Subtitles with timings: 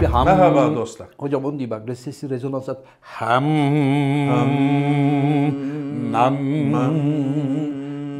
[0.00, 0.26] bir ham.
[0.26, 1.08] Merhaba dostlar.
[1.18, 1.82] Hocam onu değil bak.
[1.96, 2.78] Sesi rezonans at.
[3.00, 3.44] Ham.
[6.12, 6.38] Nan.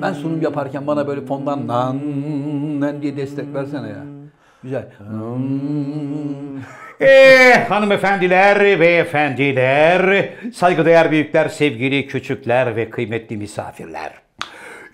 [0.03, 2.00] Ben sunum yaparken bana böyle fondan nan,
[2.80, 4.04] nan diye destek versene ya.
[4.62, 4.86] Güzel.
[7.00, 14.13] Eh hanımefendiler, beyefendiler, saygıdeğer büyükler, sevgili küçükler ve kıymetli misafirler.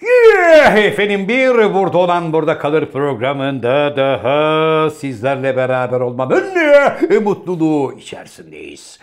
[0.04, 8.98] Yeah, efendim bir burada olan burada kalır programında daha sizlerle beraber olmanın eh, mutluluğu içerisindeyiz.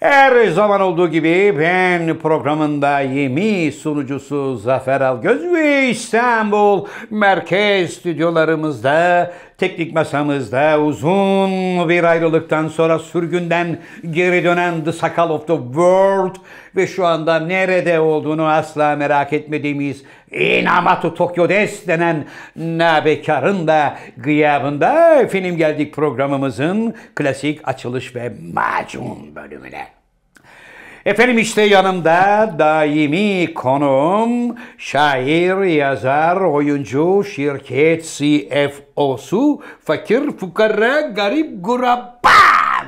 [0.00, 9.94] Her zaman olduğu gibi ben programın daimi sunucusu Zafer Algöz ve İstanbul Merkez stüdyolarımızda, teknik
[9.94, 11.50] masamızda uzun
[11.88, 13.78] bir ayrılıktan sonra sürgünden
[14.10, 16.36] geri dönen The Sakal of the World
[16.76, 22.24] ve şu anda nerede olduğunu asla merak etmediğimiz Inamatu Tokyo Des denen
[22.56, 29.97] nabekarın da gıyabında efendim geldik programımızın klasik açılış ve macun bölümüne.
[31.08, 42.20] Efendim işte yanımda daimi konuğum şair, yazar, oyuncu, şirket CFO'su, fakir, fukara, garip, guraba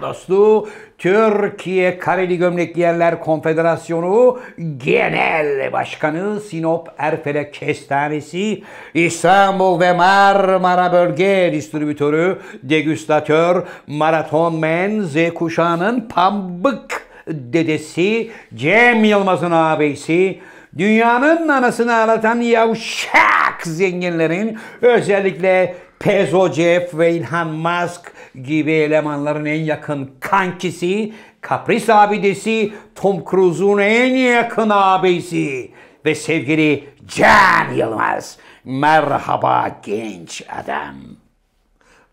[0.01, 4.41] dostu, Türkiye Kareli Gömlek Giyenler Konfederasyonu
[4.77, 8.63] Genel Başkanı Sinop Erfelek Kestanesi,
[8.95, 20.41] İstanbul ve Marmara Bölge Distribütörü, Degüstatör, Maraton Men, Z kuşağının pambık dedesi, Cem Yılmaz'ın ağabeysi,
[20.79, 28.13] dünyanın anasını ağlatan yavşak zenginlerin özellikle Pezo Jeff ve Ilhan Musk
[28.45, 35.71] gibi elemanların en yakın kankisi, kapris abidesi, Tom Cruise'un en yakın ağabeysi
[36.05, 38.39] ve sevgili Can Yılmaz.
[38.65, 40.95] Merhaba genç adam.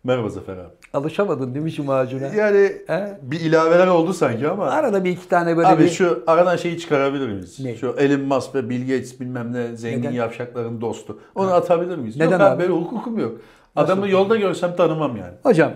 [0.04, 0.77] Merhaba Zafer abi.
[0.98, 2.27] Alışamadın değil mi şu macuna?
[2.27, 3.17] Yani He?
[3.22, 4.66] bir ilaveler oldu sanki ama.
[4.66, 5.89] Arada bir iki tane böyle Abi bir...
[5.89, 7.60] şu aradan şeyi çıkarabilir miyiz?
[7.60, 7.76] Ne?
[7.76, 10.11] Şu Elon Musk ve Bill Gates bilmem ne zengin Neden?
[10.11, 11.20] yavşakların dostu.
[11.36, 12.17] Onu atabilir miyiz?
[12.17, 12.61] Neden yok abi?
[12.61, 13.32] Böyle hukukum yok.
[13.76, 15.33] Adamı yolda görsem tanımam yani.
[15.44, 15.72] Hocam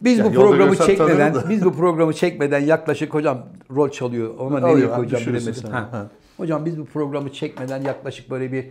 [0.00, 3.38] biz Ya bu programı çekmeden biz bu programı çekmeden yaklaşık hocam
[3.74, 4.34] rol çalıyor.
[4.38, 5.70] Ona nereye koyacağım bilemedim.
[5.70, 5.88] Ha.
[5.92, 6.06] Ha.
[6.36, 8.66] Hocam biz bu programı çekmeden yaklaşık böyle bir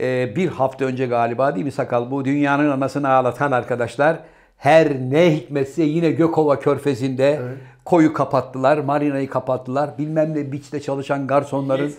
[0.00, 2.10] e, bir hafta önce galiba değil mi sakal?
[2.10, 4.18] Bu dünyanın anasını ağlatan arkadaşlar
[4.60, 7.40] her ne hikmetse yine Gökova Körfezi'nde
[7.84, 9.98] koyu kapattılar, marinayı kapattılar.
[9.98, 11.92] Bilmem ne beach'te çalışan garsonların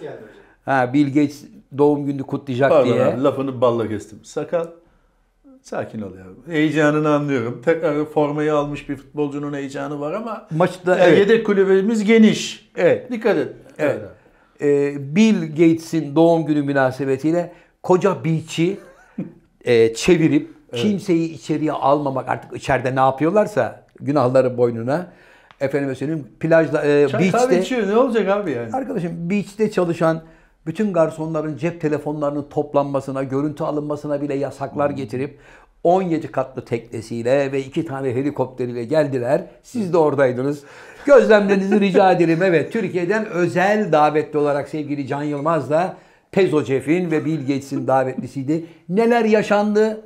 [0.66, 1.44] ha, Bill Gates
[1.78, 3.06] doğum gününü kutlayacak Pardon diye.
[3.06, 4.20] abi lafını balla kestim.
[4.24, 4.66] Sakal
[5.62, 6.54] sakin ol ya.
[6.54, 7.62] Heyecanını anlıyorum.
[7.66, 11.18] Tekrar formayı almış bir futbolcunun heyecanı var ama Maçta evet.
[11.18, 12.72] yedek kulübemiz geniş.
[12.76, 13.12] Evet.
[13.12, 13.50] Dikkat et.
[13.78, 14.02] Evet.
[14.62, 18.80] Ee, Bill Gates'in doğum günü münasebetiyle koca beach'i
[19.66, 25.08] e, çevirip kimseyi içeriye almamak artık içeride ne yapıyorlarsa günahları boynuna
[25.60, 28.70] efendim söyleyeyim plajda e, Çay kahve beach'te içiyor ne olacak abi yani?
[28.74, 30.22] arkadaşım beach'te çalışan
[30.66, 35.40] bütün garsonların cep telefonlarının toplanmasına, görüntü alınmasına bile yasaklar getirip
[35.84, 39.44] 17 katlı teknesiyle ve iki tane helikopteriyle geldiler.
[39.64, 40.64] Siz de oradaydınız.
[41.06, 42.40] Gözlemlerinizi rica ederim.
[42.44, 45.98] Evet, Türkiye'den özel davetli olarak sevgili Can Yılmaz da
[46.32, 48.66] Pezo Jeff'in ve Bill Gates'in davetlisiydi.
[48.90, 50.02] Neler yaşandı?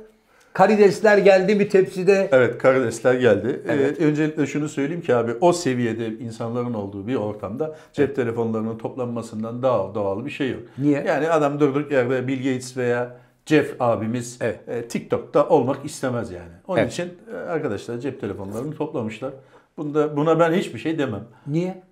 [0.56, 2.28] Karidesler geldi mi tepside?
[2.32, 3.62] Evet karidesler geldi.
[3.68, 9.62] Ee, öncelikle şunu söyleyeyim ki abi o seviyede insanların olduğu bir ortamda cep telefonlarının toplanmasından
[9.62, 10.62] daha doğal bir şey yok.
[10.78, 11.04] Niye?
[11.06, 14.60] Yani adam durduk yerde Bill Gates veya Jeff abimiz Evet.
[14.68, 16.52] e, TikTok'ta olmak istemez yani.
[16.68, 16.92] Onun Evet.
[16.92, 19.32] için e, arkadaşlar cep telefonlarını toplamışlar.
[19.76, 21.24] Bunda buna ben hiçbir şey demem.
[21.46, 21.82] Niye?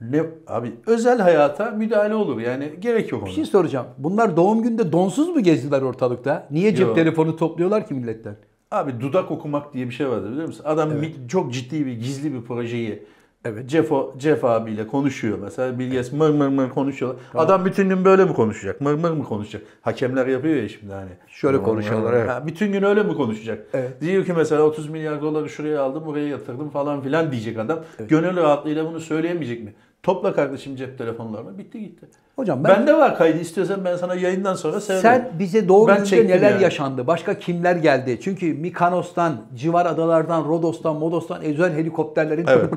[0.00, 2.40] Ne abi özel hayata müdahale olur.
[2.40, 3.28] Yani gerek yok ona.
[3.28, 3.86] Bir şey soracağım.
[3.98, 6.46] Bunlar doğum günde donsuz mu gezdiler ortalıkta?
[6.50, 6.94] Niye cep Yok.
[6.96, 8.36] telefonu topluyorlar ki milletten?
[8.70, 10.62] Abi dudak okumak diye bir şey vardı biliyor musun?
[10.66, 13.02] Adam mi- çok ciddi bir gizli bir projeyi
[13.44, 13.68] Evet.
[13.68, 15.78] Jeff, o- Jeff abiyle konuşuyor mesela.
[15.78, 17.20] Bill Gates mır mır mır konuşuyorlar.
[17.34, 18.80] Adam bütün gün böyle mi konuşacak?
[18.80, 19.62] Mır mır mı konuşacak?
[19.80, 21.10] Hakemler yapıyor ya şimdi hani.
[21.28, 22.18] Şöyle Mır mır konuşuyorlar, mır.
[22.18, 22.30] evet.
[22.30, 23.66] Ha, bütün gün öyle mi konuşacak?
[23.72, 24.00] Evet.
[24.00, 27.78] Diyor ki mesela 30 milyar doları şuraya aldım, buraya yatırdım falan filan diyecek adam.
[28.08, 29.74] Gönül rahatlığıyla bunu söyleyemeyecek mi?
[30.02, 31.58] Topla kardeşim cep telefonlarını.
[31.58, 32.06] Bitti gitti.
[32.36, 35.22] Hocam ben, Bende var kaydı istiyorsan ben sana yayından sonra seyrederim.
[35.30, 36.62] sen bize doğum Ben neler yani.
[36.62, 37.06] yaşandı?
[37.06, 38.18] Başka kimler geldi?
[38.22, 42.70] Çünkü Mikanos'tan, civar adalardan, Rodos'tan, Modos'tan özel helikopterlerin Evet.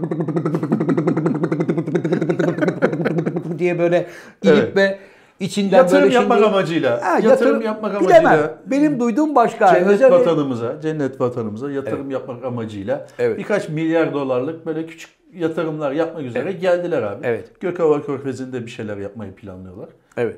[3.59, 3.97] diye böyle
[4.43, 4.75] inip Evet.
[4.75, 4.99] ve
[5.39, 6.49] içinden Yatırım böyle yapmak şimdi...
[6.49, 7.01] amacıyla.
[7.03, 8.25] Ha, yatırım, yapmak Bilemem.
[8.25, 8.57] amacıyla.
[8.65, 9.67] Benim duyduğum başka.
[9.73, 13.37] Cennet özel vatanımıza, cennet vatanımıza yatırım yapmak amacıyla Evet.
[13.37, 17.27] birkaç milyar dolarlık böyle küçük yatırımlar yapmak üzere geldiler abi.
[17.27, 17.59] Evet.
[17.59, 19.89] Gökova Körfezi'nde bir şeyler yapmayı planlıyorlar.
[20.17, 20.37] Evet.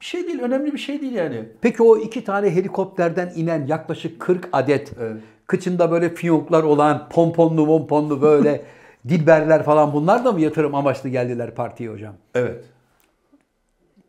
[0.00, 1.48] bir şey değil, önemli bir şey değil yani.
[1.60, 5.16] Peki o iki tane helikopterden inen yaklaşık 40 adet Evet.
[5.46, 8.62] kıçında böyle fiyonklar olan pomponlu pomponlu böyle
[9.08, 12.14] dilberler falan bunlar da mı yatırım amaçlı geldiler partiye hocam?
[12.34, 12.64] Evet.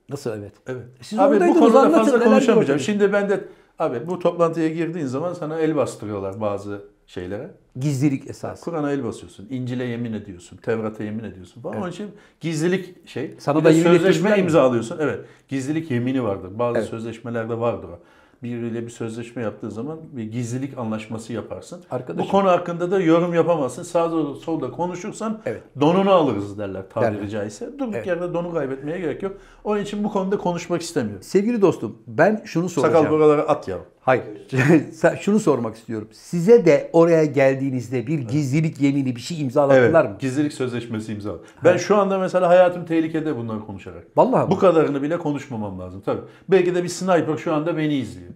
[0.09, 0.53] Nasıl evet?
[0.67, 0.83] Evet.
[1.01, 2.79] Siz abi bu konuda anlatın, fazla konuşamayacağım.
[2.79, 3.39] Şimdi ben de
[3.79, 6.81] abi bu toplantıya girdiğin zaman sana el bastırıyorlar bazı
[7.13, 7.51] şeylere.
[7.79, 8.61] Gizlilik esas.
[8.61, 11.77] Kur'an'a el basıyorsun, İncil'e yemin ediyorsun, Tevrat'a yemin ediyorsun falan.
[11.77, 12.11] Onun için
[12.41, 13.35] gizlilik şey.
[13.39, 14.41] Sana bir da de yemin sözleşme ettirdiler mi?
[14.43, 14.97] imzalıyorsun.
[15.01, 15.19] Evet.
[15.47, 16.59] Gizlilik yemini vardır.
[16.59, 16.89] Bazı Evet.
[16.89, 17.99] sözleşmelerde vardır o.
[18.43, 21.83] Biriyle bir sözleşme yaptığın zaman bir gizlilik anlaşması yaparsın.
[21.91, 23.83] Arkadaşım- Bu konu hakkında da yorum yapamazsın.
[23.83, 25.61] Sağda solda konuşursan Evet.
[25.81, 27.27] donunu alırız derler tabiri Derler.
[27.29, 27.69] caizse.
[27.79, 28.07] Durduk Evet.
[28.07, 29.37] yerde donu kaybetmeye gerek yok.
[29.63, 31.23] Onun için bu konuda konuşmak istemiyorum.
[31.23, 33.03] Sevgili dostum ben şunu soracağım.
[33.05, 33.77] Sakal buralara at ya.
[34.01, 34.23] Hayır.
[34.93, 36.07] Sen- şunu sormak istiyorum.
[36.11, 40.15] Size de oraya geldiğinizde bir gizlilik yemini bir şey imzaladılar mı?
[40.19, 41.41] Gizlilik sözleşmesi imzaladı.
[41.63, 44.03] Ben şu anda mesela hayatım tehlikede bunları konuşarak.
[44.17, 44.59] Vallahi Bu mi?
[44.59, 46.21] kadarını bile konuşmamam lazım tabii.
[46.49, 48.29] Belki de bir sniper şu anda beni izliyor.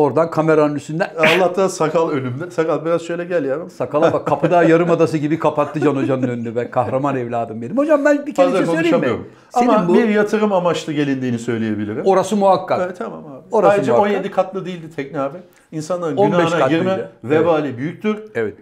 [0.00, 2.50] Oradan kameranın üstünden Allah'tan sakal önümde.
[2.50, 3.70] Sakal biraz şöyle gel yavrum.
[3.70, 6.70] sakala bak kapıda yarımadası gibi kapattı Can Hoca'nın önünü be.
[6.70, 7.76] Kahraman evladım benim.
[7.76, 9.08] Hocam ben bir kere şey söyleyeyim mi?
[9.50, 12.02] Senin Ama bu bir yatırım amaçlı gelindiğini söyleyebilirim.
[12.04, 12.80] orası muhakkak.
[12.84, 13.42] Evet tamam abi.
[13.50, 14.12] Orası Ayrıca muhakkak.
[14.16, 15.38] 17 katlı değildi tekne abi.
[15.72, 17.08] İnsanların 15 günahına girme Evet.
[17.24, 18.18] vebali büyüktür.
[18.34, 18.54] Evet.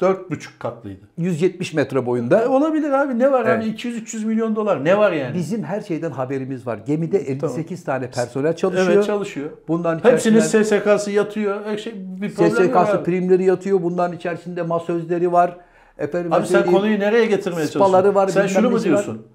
[0.00, 1.00] 4,5 katlıydı.
[1.18, 2.48] 170 metre E, boyunda.
[2.50, 3.62] olabilir abi ne var Evet.
[3.64, 5.34] abi 200-300 milyon dolar ne var yani?
[5.34, 6.78] Bizim her şeyden haberimiz var.
[6.86, 8.86] Gemide 58 tane personel çalışıyor.
[8.92, 9.50] evet çalışıyor.
[9.68, 11.78] Bundan Hepsinin SSK'sı yatıyor.
[11.78, 13.82] Şey bir problem yok SSK'sı primleri yatıyor.
[13.82, 15.56] Bunların içerisinde masözleri var.
[15.98, 18.14] Efendim Abi sen konuyu nereye getirmeye spaları çalışıyorsun?
[18.14, 18.84] var, sen şunu mu nesi var.
[18.84, 19.26] diyorsun?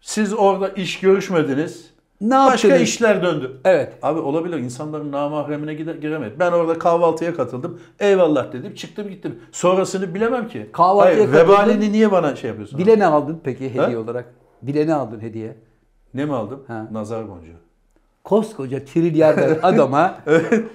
[0.00, 1.89] Siz orada iş görüşmediniz.
[2.20, 2.88] Ne Başka yaptınız?
[2.88, 3.56] işler döndü.
[3.64, 3.92] Evet.
[4.02, 6.34] Abi olabilir insanların namahremine gide- giremedi.
[6.38, 7.80] Ben orada kahvaltıya katıldım.
[8.00, 8.74] Eyvallah dedim.
[8.74, 9.38] Çıktım gittim.
[9.52, 10.66] Sonrasını bilemem ki.
[10.72, 11.44] Kahvaltıya Hayır, katıldın.
[11.44, 12.78] vebalini niye bana şey yapıyorsun?
[12.78, 13.98] Bile ne aldın peki hediye Ha?
[13.98, 14.24] olarak?
[14.62, 15.56] Bile ne aldın hediye?
[16.14, 16.62] Ne mi aldım?
[16.66, 16.88] Ha.
[16.92, 17.52] Nazar boncuğu.
[18.24, 20.14] Koskoca trilyarder adama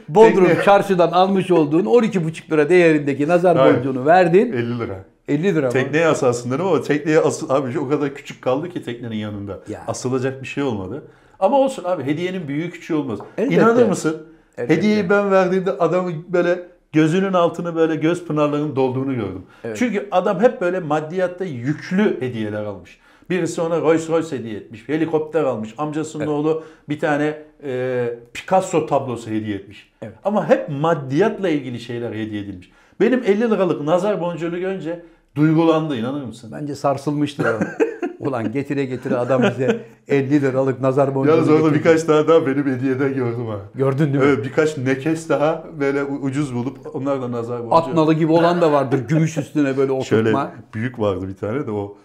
[0.09, 3.77] Bodrum Tekne- çarşıdan almış olduğun 12,5 lira değerindeki nazar Hayır.
[3.77, 4.53] boncuğunu verdin.
[4.53, 4.95] 50 lira.
[5.27, 5.71] 50 lira mı?
[5.73, 9.59] Tekneye asasın dedim ama tekneye asıl abi o kadar küçük kaldı ki teknenin yanında.
[9.69, 9.83] Ya.
[9.87, 11.03] Asılacak bir şey olmadı.
[11.39, 13.19] Ama olsun abi hediyenin büyüğü küçüğü olmaz.
[13.37, 13.55] Elbette.
[13.55, 14.27] İnanır mısın?
[14.57, 14.75] Elbette.
[14.75, 19.43] Hediyeyi ben verdiğimde adamın böyle gözünün altını böyle göz pınarlarının dolduğunu gördüm.
[19.63, 19.77] Evet.
[19.77, 22.99] Çünkü adam hep böyle maddiyatta yüklü hediyeler almış.
[23.29, 24.89] Birisi ona Rolls Royce hediye etmiş.
[24.89, 25.73] Helikopter almış.
[25.77, 29.91] Amcasının oğlu bir tane e, Picasso tablosu hediye etmiş.
[30.01, 30.13] Evet.
[30.23, 32.71] Ama hep maddiyatla ilgili şeyler hediye edilmiş.
[32.99, 35.05] Benim 50 liralık nazar boncuğunu görünce
[35.35, 36.51] duygulandı inanır mısın?
[36.53, 37.45] Bence sarsılmıştır.
[38.25, 42.65] Ulan getire getire adam bize 50 liralık nazar boncuğu Yalnız orada birkaç tane daha benim
[42.75, 43.57] hediyeden gördüm ha.
[43.75, 44.23] Gördün değil mi?
[44.25, 47.75] Evet birkaç nekes daha böyle ucuz bulup onlar da nazar boncuğu.
[47.75, 48.99] Atnalı gibi olan da vardır.
[49.07, 50.05] Gümüş üstüne böyle oturtma.
[50.05, 50.35] Şöyle
[50.73, 51.97] büyük vardı bir tane de o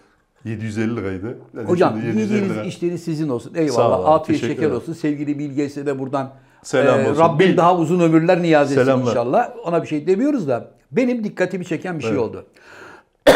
[0.45, 1.37] 750 liraydı.
[1.57, 2.63] Yani Hocam şimdi 750 yediğiniz lira.
[2.65, 3.53] içtiğiniz sizin olsun.
[3.55, 3.99] Eyvallah.
[3.99, 4.75] abi, Afiyet şeker ederim.
[4.75, 4.93] olsun.
[4.93, 6.31] Sevgili Bilge'se de buradan
[6.63, 7.21] Selam e, olsun.
[7.21, 9.07] Rabbim Bil- daha uzun ömürler niyaz etsin Selamlar.
[9.11, 9.49] inşallah.
[9.65, 12.21] Ona bir şey demiyoruz da benim dikkatimi çeken bir şey Evet.
[12.21, 12.45] oldu.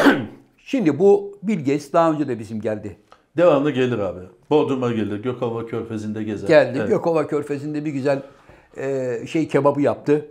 [0.65, 2.97] Şimdi bu Bilges daha önce de bizim geldi.
[3.37, 4.19] Devamlı gelir abi.
[4.49, 5.19] Bodrum'a gelir.
[5.23, 6.47] Gökova Körfezi'nde gezer.
[6.47, 6.77] Geldi.
[6.79, 6.89] Evet.
[6.89, 8.21] Gökova Körfezi'nde bir güzel
[8.77, 10.25] e, şey kebabı yaptı.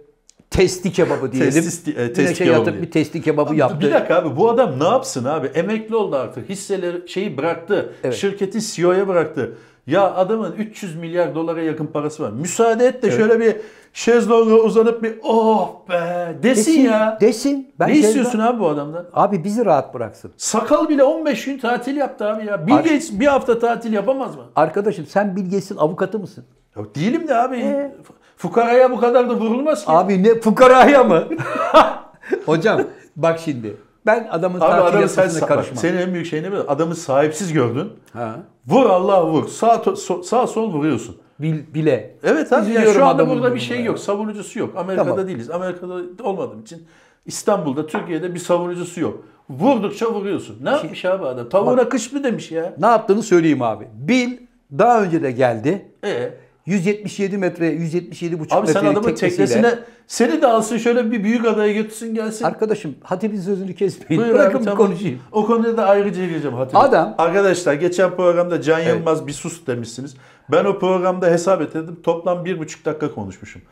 [0.50, 1.50] Testi kebabı diyelim.
[1.52, 2.82] Testis- e, testi Güneşe kebabı diye.
[2.82, 3.86] bir testi kebabı Abi yaptı.
[3.86, 5.46] Bir dakika abi bu adam ne yapsın abi?
[5.46, 6.48] Emekli oldu artık.
[6.48, 7.92] Hisseleri şeyi bıraktı.
[8.04, 8.14] Evet.
[8.14, 9.56] Şirketi CEO'ya bıraktı.
[9.86, 12.30] Ya adamın 300 milyar dolara yakın parası var.
[12.30, 13.56] Müsaade et de şöyle bir
[13.92, 17.18] şezlonga uzanıp bir oh be desin, ya.
[17.20, 17.74] Desin.
[17.80, 19.06] Ben ne şey- istiyorsun abi bu adamdan?
[19.12, 20.32] Abi bizi rahat bıraksın.
[20.36, 22.66] Sakal bile 15 gün tatil yaptı abi ya.
[22.66, 24.42] Bill Gates bir hafta tatil yapamaz mı?
[24.56, 26.44] Arkadaşım sen Bilges'in avukatı mısın?
[26.76, 27.56] Ya değilim de abi.
[27.56, 27.94] Ee?
[28.36, 29.92] Fukaraya bu kadar da vurulmaz ki.
[29.92, 31.24] Abi ne fukaraya mı?
[32.46, 32.80] Hocam
[33.16, 33.76] bak şimdi.
[34.06, 35.76] Ben adamın Abi tatil adamı sen bak, karışmam.
[35.76, 36.64] senin en büyük şeyin ne biliyor?
[36.68, 37.92] Adamı sahipsiz gördün.
[38.12, 38.36] Ha.
[38.66, 39.48] Vur Allah vur.
[39.48, 41.16] Sağ, so- sağ sol vuruyorsun.
[41.38, 42.16] Bil, bile.
[42.22, 43.84] Evet abi ya Üzülüyorum şu anda burada bir şey ya.
[43.84, 43.98] yok.
[43.98, 44.76] Savunucusu yok.
[44.76, 45.26] Amerika'da Tamam.
[45.26, 45.50] değiliz.
[45.50, 46.86] Amerika'da olmadığım için
[47.26, 49.24] İstanbul'da, Türkiye'de bir savunucusu yok.
[49.50, 50.56] Vurdukça vuruyorsun.
[50.62, 51.48] Ne yapmış abi adam?
[51.48, 52.74] Tavuğuna kış mı demiş ya?
[52.78, 53.88] Ne yaptığını söyleyeyim abi.
[53.94, 54.30] Bil
[54.78, 55.88] daha önce de geldi.
[56.04, 56.30] E
[56.66, 59.46] 177 metre, 177 buçuk abi sen metrelik adamın teknesiyle.
[59.46, 62.44] teknesine seni de alsın şöyle bir büyük adaya götürsün gelsin.
[62.44, 64.22] Arkadaşım hatibin sözünü kesmeyin.
[64.24, 64.78] Buyur Bırakın abi, tamam.
[64.86, 65.18] konuşayım.
[65.32, 66.76] O konuda da ayrıca gireceğim Hatip.
[66.76, 70.14] Adam- Arkadaşlar geçen programda Can Yılmaz bir sus demişsiniz.
[70.50, 72.00] Ben o programda hesap ettim.
[72.02, 73.62] Toplam bir buçuk dakika konuşmuşum.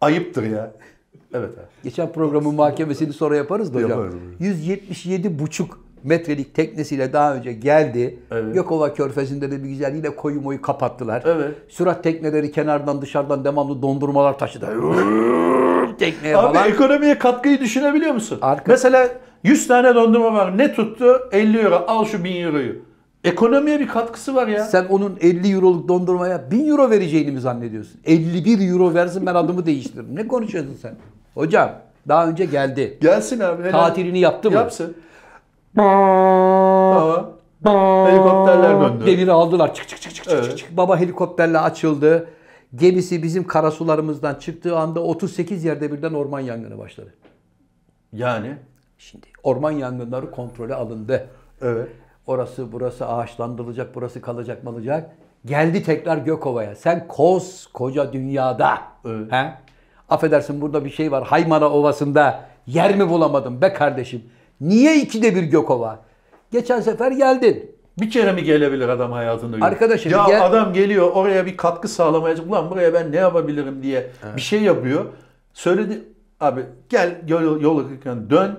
[0.00, 0.72] Ayıptır ya.
[1.34, 1.66] Evet abi.
[1.84, 3.90] Geçen programın muhakemesini sonra yaparız da hocam.
[3.90, 8.18] Yaparız, 177 buçuk metrelik teknesiyle daha önce geldi.
[8.30, 8.54] Evet.
[8.54, 11.22] Gökova Körfezi'nde de bir güzel yine koyu moyu kapattılar.
[11.26, 11.54] Evet.
[11.68, 14.66] Sürat tekneleri kenardan dışarıdan devamlı dondurmalar taşıdı.
[15.98, 16.68] Tekneye Abi falan.
[16.70, 18.38] ekonomiye katkıyı düşünebiliyor musun?
[18.42, 19.08] Arka- Mesela
[19.44, 20.58] 100 tane dondurma var.
[20.58, 21.28] Ne tuttu?
[21.32, 21.84] 50 euro.
[21.88, 22.76] Al şu 1000 euroyu.
[23.24, 24.64] Ekonomiye bir katkısı var ya.
[24.64, 28.00] Sen onun 50 euroluk dondurmaya 1000 euro vereceğini mi zannediyorsun?
[28.06, 30.06] 51 euro versin ben adımı değiştiririm.
[30.16, 30.94] Ne konuşuyorsun sen?
[31.34, 31.70] Hocam
[32.08, 32.98] daha önce geldi.
[33.00, 33.62] Gelsin abi.
[33.62, 33.72] helal.
[33.72, 34.56] Tatilini yaptı mı?
[34.56, 34.94] Yapsın.
[35.76, 37.30] Tamam.
[38.06, 39.06] Helikopterler döndü.
[39.06, 39.74] Demiri aldılar.
[39.74, 40.58] Çık çık çık çık çık Evet.
[40.58, 40.76] çık.
[40.76, 42.28] Baba helikopterle açıldı.
[42.74, 47.14] Gemisi bizim karasularımızdan çıktığı anda 38 yerde birden orman yangını başladı.
[48.12, 48.56] Yani.
[48.98, 51.28] Şimdi orman yangınları kontrole alındı.
[51.62, 51.88] Evet.
[52.26, 55.10] Orası burası ağaçlandırılacak, burası kalacak malacak.
[55.44, 56.74] Geldi tekrar Gökova'ya.
[56.74, 58.78] Sen koskoca dünyada.
[59.04, 59.32] Evet.
[59.32, 59.52] He?
[60.08, 61.24] Affedersin burada bir şey var.
[61.26, 64.22] Haymana Ovası'nda yer mi bulamadım be kardeşim?
[64.60, 65.98] Niye ikide bir Gökova?
[66.52, 67.70] Geçen sefer geldin.
[68.00, 69.66] Bir kere mi gelebilir adam hayatında?
[69.66, 72.36] Arkadaşım, Ya gel- adam geliyor oraya bir katkı sağlamaya.
[72.48, 75.04] Ulan buraya ben ne yapabilirim diye bir şey yapıyor.
[75.52, 76.02] Söyledi
[76.40, 78.58] abi gel yol, yol akırken dön.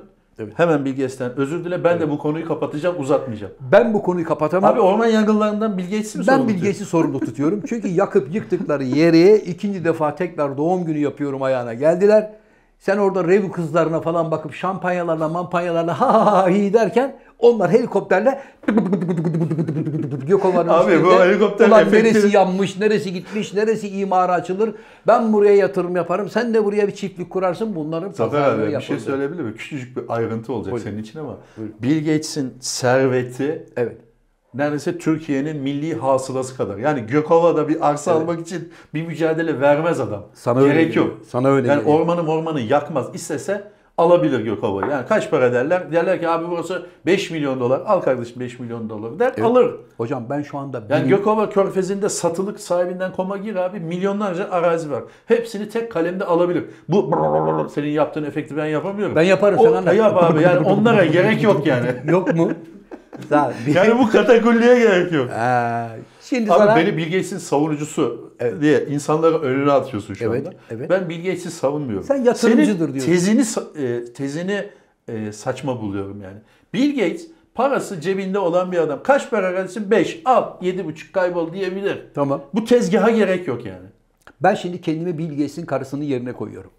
[0.56, 1.84] Hemen Bilgeç'ten özür dile.
[1.84, 3.53] Ben de bu konuyu kapatacağım, uzatmayacağım.
[3.72, 4.74] Ben bu konuyu kapatamam.
[4.74, 7.62] Abi orman yangınlarından Bilgeç'i mi Ben sorumlu Bilgeç'i sorumlu tutuyorum.
[7.70, 12.32] Çünkü yakıp yıktıkları yeri ikinci defa tekrar doğum günü yapıyorum ayağına geldiler.
[12.79, 18.41] Sen orada rev kızlarına falan bakıp şampanyalarla mampanyalarla ha ha ha iyi derken onlar helikopterle
[20.27, 24.75] Gökova'nın Abi bu helikopter ulan efekti- neresi yanmış, neresi gitmiş, neresi imara açılır.
[25.07, 26.29] Ben buraya yatırım yaparım.
[26.29, 27.75] Sen de buraya bir çiftlik kurarsın.
[27.75, 29.00] Bunların pazarlığı abi bir şey yapıldı.
[29.00, 29.55] söyleyebilir miyim?
[29.57, 30.89] Küçücük bir ayrıntı olacak Buyurun.
[30.89, 33.98] senin için ama Bill Gates'in serveti Evet.
[34.53, 36.77] Neredeyse Türkiye'nin milli hasılası kadar.
[36.77, 40.24] Yani Gökova'da bir arsa almak için bir mücadele vermez adam.
[40.34, 41.06] Sana öyle Gerek geliyor.
[41.06, 41.18] yok.
[41.29, 42.00] Sana öyle Yani geliyor.
[42.00, 43.08] ormanı ormanı yakmaz.
[43.13, 43.63] İstese
[43.98, 44.91] alabilir Gökova'yı.
[44.91, 45.91] Yani kaç para derler?
[45.91, 47.82] Derler ki abi burası 5 milyon dolar.
[47.86, 49.75] Al kardeşim 5 milyon dolar der alır.
[49.98, 54.91] Hocam ben şu anda Yani bilim- Gökova Körfezi'nde satılık sahibinden koma gir abi milyonlarca arazi
[54.91, 55.03] var.
[55.25, 56.65] Hepsini tek kalemde alabilir.
[56.89, 57.12] Bu
[57.75, 59.15] senin yaptığın efekti ben yapamıyorum.
[59.15, 59.96] Ben yaparım, O, sen anlat.
[59.96, 61.88] Yap abi yani onlara gerek yok yani.
[62.06, 62.51] yok mu?
[63.29, 65.29] Sağ- Yani bu katakulliye gerek yok.
[65.29, 65.88] Ee,
[66.22, 70.58] şimdi Abi sana beni Bill Gates'in savunucusu diye insanları önüne atıyorsun şu Evet, anda.
[70.72, 70.89] evet.
[70.89, 72.03] Ben Bill Gates'i savunmuyorum.
[72.03, 73.12] Sen yatırımcıdır Senin diyorsun.
[73.12, 73.41] Tezini
[73.86, 74.69] e, tezini
[75.08, 76.38] e, saçma buluyorum yani.
[76.74, 79.03] Bill Gates parası cebinde olan bir adam.
[79.03, 79.91] Kaç para kardeşim?
[79.91, 80.22] 5.
[80.25, 80.43] Al.
[80.62, 81.98] 7,5 kaybol diyebilir.
[82.15, 82.41] Tamam.
[82.53, 83.88] Bu tezgaha gerek yok yani.
[84.43, 86.72] Ben şimdi kendimi Bill Gates'in karısının yerine koyuyorum.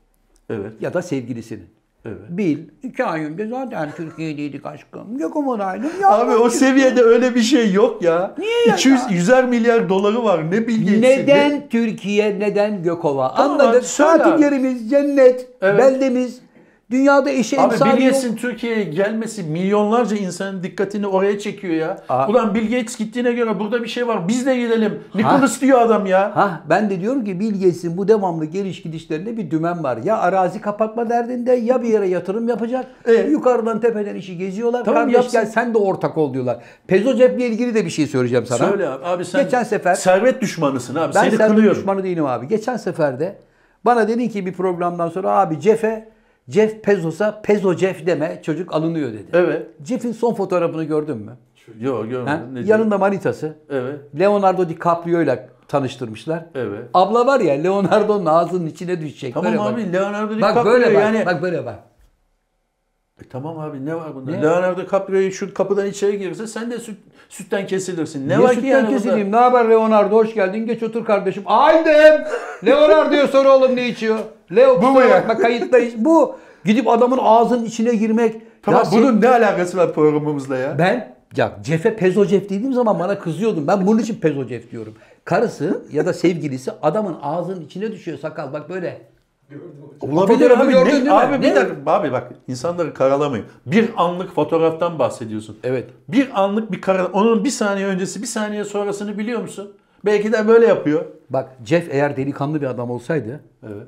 [0.50, 0.72] Evet.
[0.80, 1.66] Ya da sevgilisinin.
[2.04, 2.18] Evet.
[2.28, 5.18] Bill, iki ay önce zaten Türkiye'deydik aşkım.
[5.18, 5.90] Gökomo'daydım.
[6.02, 8.34] Ya Abi o seviyede öyle bir şey yok ya.
[8.38, 8.74] Niye ya?
[8.74, 10.50] 200 100'er milyar doları var.
[10.50, 13.34] Ne Bill Gates'i, ne- Neden Türkiye, neden Gökova?
[13.36, 13.84] Tamam Anladık.
[14.40, 15.78] yerimiz, cennet, Evet.
[15.78, 16.40] beldemiz,
[16.90, 18.12] dünyada eşi Abi emsali Bill yok.
[18.14, 21.98] Gates'in Türkiye'ye gelmesi milyonlarca insanın dikkatini oraya çekiyor ya.
[22.08, 22.28] Aa.
[22.28, 24.28] Ulan Bill Gates gittiğine göre burada bir şey var.
[24.28, 25.00] Biz de gidelim.
[25.14, 26.36] Nicholas diyor adam ya.
[26.36, 29.96] Ha ben de diyorum ki Bill Gates'in bu devamlı geliş gidişlerinde bir dümen var.
[30.04, 32.86] Ya arazi kapatma derdinde ya bir yere yatırım yapacak.
[33.06, 33.12] E?
[33.14, 34.84] Yukarıdan tepeden işi geziyorlar.
[34.84, 35.32] Tamam, Kardeş yapsın.
[35.32, 36.58] gel sen de ortak ol diyorlar.
[36.86, 38.58] Pezocev'le ilgili de bir şey söyleyeceğim sana.
[38.68, 39.04] Söyle abi.
[39.04, 41.14] Abi sen Geçen sefer- servet düşmanısın abi.
[41.14, 41.78] Ben Seni servet kınıyorum.
[41.80, 42.48] düşmanı değilim abi.
[42.48, 43.36] Geçen seferde
[43.84, 46.08] bana dedin ki bir programdan sonra abi Jeff'e
[46.50, 49.26] Jeff Bezos'a Pezo Jeff deme çocuk alınıyor dedi.
[49.32, 49.66] Evet.
[49.84, 51.32] Jeff'in son fotoğrafını gördün mü?
[51.80, 52.64] Yok görmedim.
[52.66, 53.54] Yanında manitası.
[53.70, 54.00] Evet.
[54.18, 56.44] Leonardo DiCaprio ile tanıştırmışlar.
[56.54, 56.84] Evet.
[56.94, 59.34] Abla var ya Leonardo'nun ağzının içine düşecek.
[59.34, 59.92] Tamam Böyle abi bak.
[59.94, 61.02] Leonardo Bak DiCaprio böyle bak.
[61.02, 61.26] yani.
[61.26, 61.78] Bak böyle bak.
[63.24, 64.30] E tamam abi ne var bunda?
[64.30, 64.42] Ne?
[64.42, 66.98] Leonardo DiCaprio'yu şu kapıdan içeri girse sen de süt,
[67.28, 68.28] sütten kesilirsin.
[68.28, 69.32] Ne Niye var ki sütten yani kesileyim?
[69.32, 70.14] Ne haber Leonardo?
[70.16, 70.66] Hoş geldin.
[70.66, 71.42] Geç otur kardeşim.
[71.46, 72.24] Aydım.
[72.66, 74.18] Leonardo'ya sor oğlum ne içiyor.
[74.56, 75.10] Leo Bu mu ya?
[75.10, 75.94] bakma kayıttayız.
[75.96, 78.36] Bu gidip adamın ağzının içine girmek.
[78.62, 80.78] Tamam Ya sen- bunun ne alakası var programımızla ya?
[80.78, 83.66] Ben ya Jeff'e Pezocef dediğim zaman bana kızıyordum.
[83.66, 84.94] Ben bunun için Pezocef diyorum.
[85.24, 89.09] Karısı ya da sevgilisi adamın ağzının içine düşüyor sakal bak böyle.
[90.00, 90.72] Olabilir abi.
[90.72, 91.56] gördün Ne- abi bir Ne?
[91.56, 91.76] dakika.
[91.92, 93.46] Abi bak insanları karalamayın.
[93.66, 95.58] Bir anlık fotoğraftan bahsediyorsun.
[95.64, 95.90] Evet.
[96.08, 99.72] Bir anlık bir kara onun bir saniye öncesi bir saniye sonrasını biliyor musun?
[100.04, 101.04] Belki de böyle yapıyor.
[101.30, 103.40] Bak Jeff eğer delikanlı bir adam olsaydı.
[103.66, 103.86] Evet.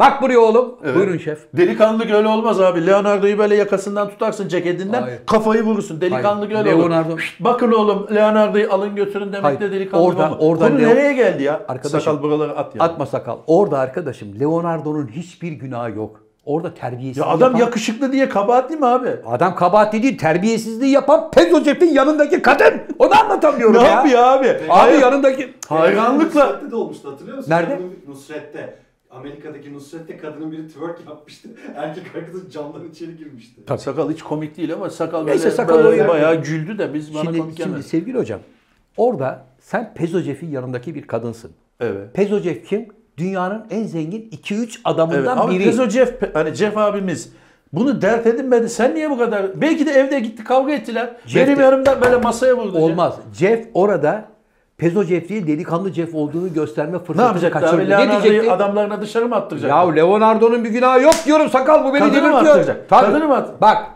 [0.00, 0.74] Bak buraya oğlum.
[0.84, 0.96] Evet.
[0.96, 1.38] Buyurun şef.
[1.56, 2.86] Delikanlık öyle olmaz abi.
[2.86, 5.18] Leonardo'yu böyle yakasından tutarsın ceketinden Hayır.
[5.26, 6.00] kafayı vurursun.
[6.00, 6.66] Delikanlık Hayır.
[6.66, 7.36] öyle Leonardo- olur.
[7.40, 9.60] Bakın oğlum Leonardo'yu alın götürün demek Hayır.
[9.60, 10.38] de delikanlık Orada- olmaz.
[10.40, 11.60] orada Konu Leo- nereye geldi ya?
[11.68, 12.82] Arkadaşım, Sakal buraları at ya.
[12.84, 13.36] Atma sakal.
[13.46, 16.20] Orada arkadaşım Leonardo'nun hiçbir günahı yok.
[16.44, 19.08] Orada terbiyesiz Ya adam yapan, yakışıklı diye kabahatli mi abi?
[19.26, 22.74] adam kabahatli değil terbiyesizliği yapan Pezocef'in yanındaki kadın.
[22.98, 23.90] Onu anlatamıyorum Ne ya.
[23.90, 24.48] yapıyor abi?
[24.48, 25.00] Abi Hayır.
[25.02, 26.44] yanındaki Hayranlıkla.
[26.46, 27.50] Nusret'te de olmuştu hatırlıyor musun?
[27.50, 27.78] Nerede?
[28.08, 28.74] Nusret'te.
[29.10, 31.48] Amerika'daki Nusret'te kadının biri twerk yapmıştı.
[31.76, 33.60] Erkek arkadaş camdan içeri girmişti.
[33.78, 37.22] Sakal hiç komik değil ama sakal Neyse, böyle, sakal böyle bayağı güldü de biz bana
[37.24, 37.82] Şimdi, komik şimdi gelmedi.
[37.88, 38.40] sevgili hocam
[38.96, 41.50] orada sen Pezocef'in yanındaki bir kadınsın.
[41.80, 42.14] Evet.
[42.14, 42.88] Pezocef kim?
[43.18, 44.76] Dünyanın en zengin 2-3 Evet.
[44.84, 45.64] adamından Ama biri.
[45.64, 47.32] Pezo Jeff, hani Jeff abimiz
[47.72, 48.68] Bunu dert edinmedi.
[48.68, 49.60] Sen niye bu kadar?
[49.60, 51.16] Belki de evde gitti kavga ettiler.
[51.26, 52.78] Jeff Benim de- yanımdan böyle masaya vurdu.
[52.78, 53.14] Olmaz.
[53.38, 54.24] Jeff orada
[54.80, 57.96] Pezo Jeff değil delikanlı Jeff olduğunu gösterme fırsatını Ne yapacaktı kaçırdı.
[57.96, 58.08] abi?
[58.08, 58.52] Ne diyecekti?
[58.52, 59.70] adamlarına dışarı mı attıracak?
[59.70, 62.46] Ya Leonardo'nun bir günahı yok diyorum sakal bu beni Kadını mı delirtiyor.
[62.56, 62.88] attıracak?
[62.88, 63.06] Tabii.
[63.06, 63.86] Kadını mı at- Bak.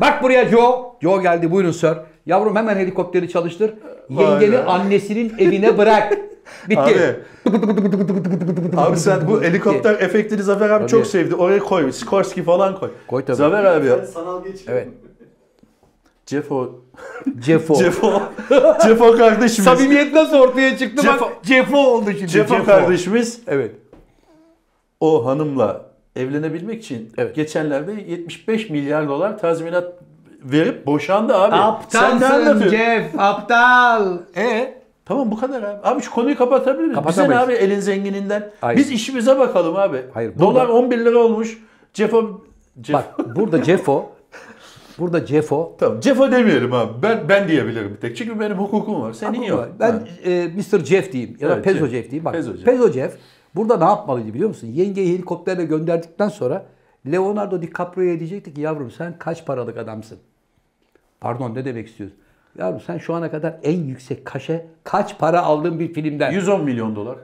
[0.00, 0.96] Bak buraya Joe.
[1.02, 1.92] Joe geldi buyurun sir.
[2.26, 3.74] Yavrum hemen helikopteri çalıştır.
[4.10, 6.12] Yengeni annesinin evine bırak.
[6.68, 6.80] Bitti.
[6.80, 7.16] Abi.
[8.76, 10.90] Abi sen bu helikopter efektini Zafer abi Tabii.
[10.90, 11.34] çok sevdi.
[11.34, 11.92] Oraya koy.
[11.92, 12.90] Skorsky falan koy.
[13.06, 13.36] Koy tabii.
[13.36, 13.96] Zafer abi ya.
[13.96, 14.72] Sen sanal geçiyor.
[14.76, 14.88] Evet.
[16.28, 16.70] Cefo.
[17.38, 17.74] Cefo.
[17.74, 18.22] Cefo.
[18.82, 19.64] Cefo kardeşimiz.
[19.64, 21.32] Samimiyet nasıl ortaya çıktı Cefo- bak.
[21.42, 22.28] Cefo oldu şimdi.
[22.28, 23.70] Cefo kardeşimiz Evet.
[25.00, 27.34] o hanımla evlenebilmek için Evet.
[27.36, 29.92] geçenlerde 75 milyar dolar tazminat
[30.44, 31.54] verip boşandı abi.
[31.56, 32.68] Aptalsın?
[32.68, 33.18] Jeff.
[33.20, 34.18] Aptal.
[34.36, 35.78] E Tamam bu kadar abi.
[35.88, 36.98] Abi şu konuyu kapatabilir miyiz?
[37.08, 38.50] Bize ne abi elin zengininden?
[38.60, 38.78] Hayır.
[38.78, 40.02] Biz işimize bakalım abi.
[40.14, 41.58] Hayır, Dolar burada- 11 lira olmuş.
[41.94, 42.40] Cefo...
[42.80, 44.10] Cef- bak burada Cefo.
[44.98, 45.76] Burada Cefo.
[45.78, 47.02] Tamam Cefo demeyelim abi.
[47.02, 48.16] Ben ben diyebilirim bir tek.
[48.16, 49.12] Çünkü benim hukukum var.
[49.12, 49.68] Senin yok.
[49.80, 49.98] Ben Ha.
[50.24, 50.84] e, Mr.
[50.84, 51.90] Jeff diyeyim ya da Evet, Pezo Jeff.
[51.90, 52.24] Jeff diyeyim.
[52.24, 52.64] Bak Pezo Jeff.
[52.64, 53.16] Pezo Jeff
[53.54, 54.66] burada ne yapmalıydı biliyor musun?
[54.72, 56.66] Yengeyi helikopterle gönderdikten sonra
[57.12, 60.18] Leonardo DiCaprio'ya diyecekti ki yavrum sen kaç paralık adamsın?
[61.20, 62.18] Pardon ne demek istiyorsun?
[62.58, 66.32] Yavrum sen şu ana kadar en yüksek kaşe kaç para aldın bir filmden?
[66.32, 67.16] 110 milyon dolar.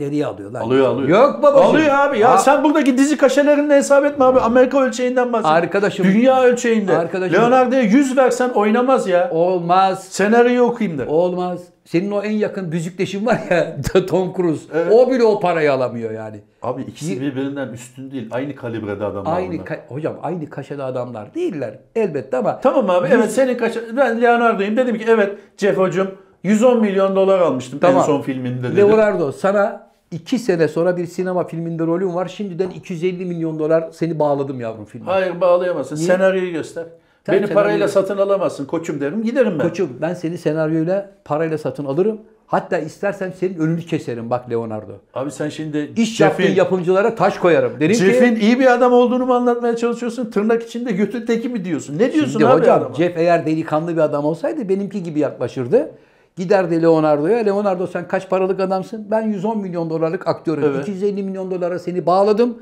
[0.00, 0.60] Nereye alıyor lan?
[0.60, 1.08] Alıyor alıyor.
[1.08, 1.66] Yok babacığım.
[1.70, 2.30] Alıyor abi ya.
[2.30, 4.40] Ha- Sen buradaki dizi kaşelerini hesap etme abi.
[4.40, 5.50] Amerika ölçeğinden bahset.
[5.50, 6.96] Arkadaşım- Dünya ölçeğinde.
[6.98, 9.30] Arkadaşım- Leonardo'ya 100 versen oynamaz ya.
[9.32, 10.04] Olmaz.
[10.10, 11.06] Senaryoyu okuyayım der.
[11.06, 11.60] Olmaz.
[11.84, 14.64] Senin o en yakın büzükleşin var ya Tom Cruise.
[14.74, 14.92] Evet.
[14.92, 16.40] O bile o parayı alamıyor yani.
[16.62, 18.28] Abi ikisi birbirinden üstün değil.
[18.30, 23.32] Aynı kalibrede adamlar Aynı ka- hocam aynı kaşede adamlar değiller elbette ama Tamam abi evet
[23.32, 23.74] senin kaç...
[23.96, 24.76] Ben Leonardo'yum.
[24.76, 26.06] Dedim ki evet Jeff hocam
[26.42, 28.04] 110 milyon dolar almıştım en Tamam.
[28.04, 28.76] son filminde dedim.
[28.76, 32.28] Leonardo sana 2 sene sonra bir sinema filminde rolün var.
[32.28, 35.06] Şimdiden 250 milyon dolar seni bağladım yavrum filme.
[35.06, 35.96] Hayır bağlayamazsın.
[35.96, 36.06] Niye?
[36.06, 36.84] Senaryoyu göster.
[37.26, 39.22] Sen Beni senaryoyu- parayla satın alamazsın koçum derim.
[39.22, 39.68] Giderim ben.
[39.68, 42.18] Koçum ben seni senaryoyla parayla satın alırım.
[42.46, 44.92] Hatta istersen senin önünü keserim bak Leonardo.
[45.14, 47.72] Abi sen şimdi İş yaptığın Jeff'in, yapımcılara taş koyarım.
[47.80, 50.30] Derim Jeff'in ki iyi bir adam olduğunu mu anlatmaya çalışıyorsun?
[50.30, 51.98] Tırnak içinde götü teki mi diyorsun?
[51.98, 52.94] Ne diyorsun Şimdi abi hocam adama?
[52.94, 55.90] Jeff eğer delikanlı bir adam olsaydı benimki gibi yaklaşırdı.
[56.38, 57.38] Giderdi Leonardo'ya.
[57.38, 59.06] Leonardo sen kaç paralık adamsın?
[59.10, 60.64] Ben 110 milyon dolarlık aktörüm.
[60.64, 60.88] Evet.
[60.88, 62.58] 250 milyon dolara seni bağladım.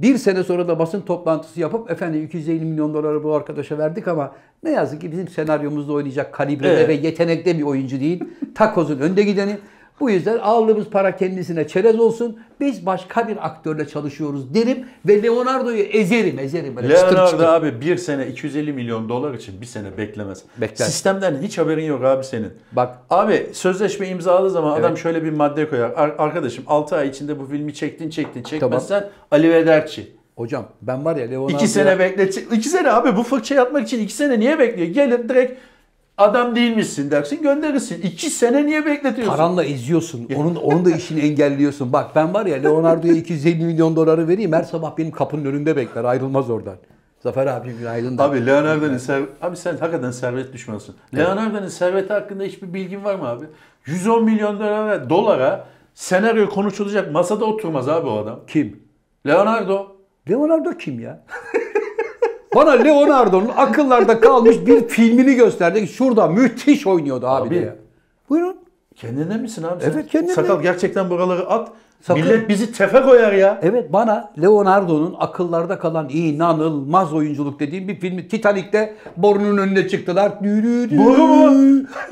[0.00, 4.32] Bir sene sonra da basın toplantısı yapıp efendim 250 milyon doları bu arkadaşa verdik ama
[4.62, 6.88] ne yazık ki bizim senaryomuzda oynayacak kalibrede Evet.
[6.88, 8.24] ve yetenekte bir oyuncu değil.
[8.54, 9.58] Takozun önde gideni.
[10.00, 12.38] Bu yüzden aldığımız para kendisine çerez olsun.
[12.60, 16.76] Biz başka bir aktörle çalışıyoruz derim ve Leonardo'yu ezerim, ezerim.
[16.76, 17.44] Böyle çıtır Leonardo çıtır.
[17.44, 20.42] abi bir sene 250 milyon dolar için bir sene beklemez.
[20.60, 20.86] Bekler.
[20.86, 22.52] Sistemden hiç haberin yok abi senin.
[22.72, 24.98] Bak Abi sözleşme imzaladığı zaman adam Evet.
[25.02, 25.90] şöyle bir madde koyar.
[25.96, 30.12] Ar- arkadaşım 6 ay içinde bu filmi çektin çektin çekmezsen Ali Vederci.
[30.36, 31.58] hocam ben var ya Leonardo'ya...
[31.58, 32.36] 2 sene beklet.
[32.52, 34.88] 2 sene abi bu fırçayı atmak için 2 sene niye bekliyor?
[34.88, 35.60] Gelir direkt
[36.18, 38.02] adam değilmişsin dersin gönderirsin.
[38.02, 39.36] 2 sene niye bekletiyorsun?
[39.36, 40.28] Paranla eziyorsun.
[40.36, 41.92] Onun onun da işini engelliyorsun.
[41.92, 44.52] Bak ben var ya Leonardo'ya 250 milyon doları vereyim.
[44.52, 46.04] Her sabah benim kapının önünde bekler.
[46.04, 46.76] Ayrılmaz oradan.
[47.20, 48.18] Zafer abi günaydın.
[48.18, 48.24] da.
[48.24, 49.28] Abi Leonardo'nun servet...
[49.42, 50.94] Abi sen hakikaten servet düşmanısın.
[51.16, 53.44] Leonardo'nun serveti hakkında hiçbir bilgin var mı abi?
[53.86, 58.40] 110 milyon dolara, dolara senaryo konuşulacak masada oturmaz abi o adam.
[58.46, 58.82] Kim?
[59.26, 59.96] Leonardo.
[60.30, 61.24] Leonardo kim ya?
[62.54, 65.86] Bana Leonardo'nun akıllarda kalmış bir filmini gösterdi.
[65.86, 67.54] Şurada müthiş oynuyordu abi, Abi.
[67.54, 67.76] diye.
[68.30, 68.56] Buyurun.
[68.96, 69.90] Kendinden misin abi sen?
[69.90, 70.34] Evet, kendimden.
[70.34, 71.68] Sakal gerçekten buraları at.
[72.02, 72.22] Sakın.
[72.22, 73.60] Millet bizi tefe koyar ya.
[73.62, 80.44] Evet bana Leonardo'nun akıllarda kalan inanılmaz oyunculuk dediğim bir filmi Titanic'te borunun önüne çıktılar.
[80.44, 81.50] Dü dü Boru mu?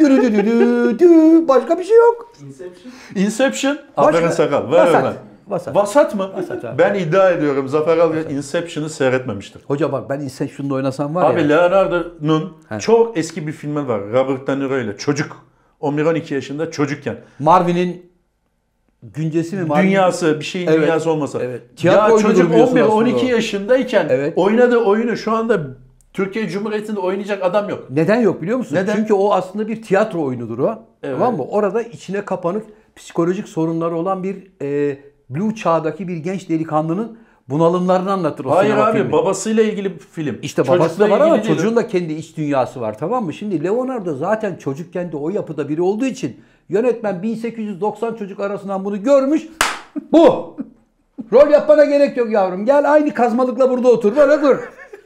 [0.01, 1.49] dü dü dü dü dü dü.
[1.49, 2.33] Başka bir şey yok.
[2.47, 2.93] Inception.
[3.15, 3.79] Inception.
[3.97, 4.73] Başka- Aferin Sakal.
[4.73, 5.15] Ver Vasat.
[5.49, 5.75] Vasat.
[5.77, 6.31] Vasat mı?
[6.37, 6.79] Vasat abi.
[6.79, 9.63] Ben iddia ediyorum Zafer Algöz Inception'ı seyretmemiştir.
[9.67, 11.47] Hoca bak ben Inception'da oynasam var Abi ya.
[11.49, 14.01] Leonardo'nun çok eski bir filmi var.
[14.13, 14.97] Robert De Niro ile.
[14.97, 15.47] Çocuk.
[15.81, 17.17] 11-12 yaşında çocukken.
[17.39, 18.13] Marvin'in
[19.03, 19.63] güncesi mi?
[19.65, 19.87] Marvin?
[19.89, 21.39] Dünyası bir şeyin Evet, dünyası olmasa.
[21.43, 21.61] evet.
[21.63, 23.29] Ya Tiyatro çocuk oyunudur diyorsun 11-12 aslında o.
[23.29, 24.39] yaşındayken Evet.
[24.39, 25.61] oynadığı oyunu şu anda
[26.13, 27.85] Türkiye Cumhuriyeti'nde oynayacak adam yok.
[27.91, 28.77] Neden yok biliyor musun?
[28.77, 28.97] Neden?
[28.97, 30.79] Çünkü o aslında bir tiyatro oyunudur o.
[31.03, 31.17] Evet.
[31.19, 31.45] Tamam mı?
[31.45, 32.65] Orada içine kapanık
[32.97, 34.99] psikolojik sorunları olan bir e,
[35.35, 37.18] blue çağdaki bir genç delikanlının
[37.49, 39.12] bunalımlarını anlatır o Hayır abi filmi.
[39.12, 40.38] babasıyla ilgili bir film.
[40.42, 41.47] İşte Çocukla babası da var ama değil.
[41.47, 43.33] çocuğun da kendi iç dünyası var tamam mı?
[43.33, 46.37] Şimdi Leonardo zaten çocukken de o yapıda biri olduğu için
[46.68, 49.42] yönetmen 1890 çocuk arasından bunu görmüş.
[50.12, 50.57] Bu.
[51.33, 52.64] Rol yapmana gerek yok yavrum.
[52.66, 54.16] Gel aynı kazmalıkla burada otur.
[54.16, 54.59] Böyle dur.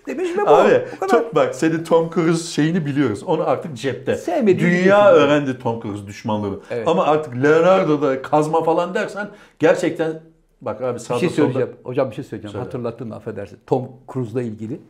[0.06, 0.48] Demiş ve bu.
[0.50, 3.22] Abi bu çok bak senin Tom Cruise şeyini biliyoruz.
[3.22, 4.16] Onu artık cepte.
[4.16, 6.58] Sevmediğini Dünya öğrendi Tom Cruise düşmanlığını.
[6.70, 6.88] Evet.
[6.88, 10.20] Ama artık Leonardo'da kazma falan dersen gerçekten
[10.60, 11.70] Bak abi Bir sağda şey solda- söyleyeceğim.
[11.84, 12.52] Hocam bir şey söyleyeceğim.
[12.52, 12.64] Söyle.
[12.64, 13.58] Hatırlattın affedersin.
[13.66, 14.80] Tom Cruise'la ilgili.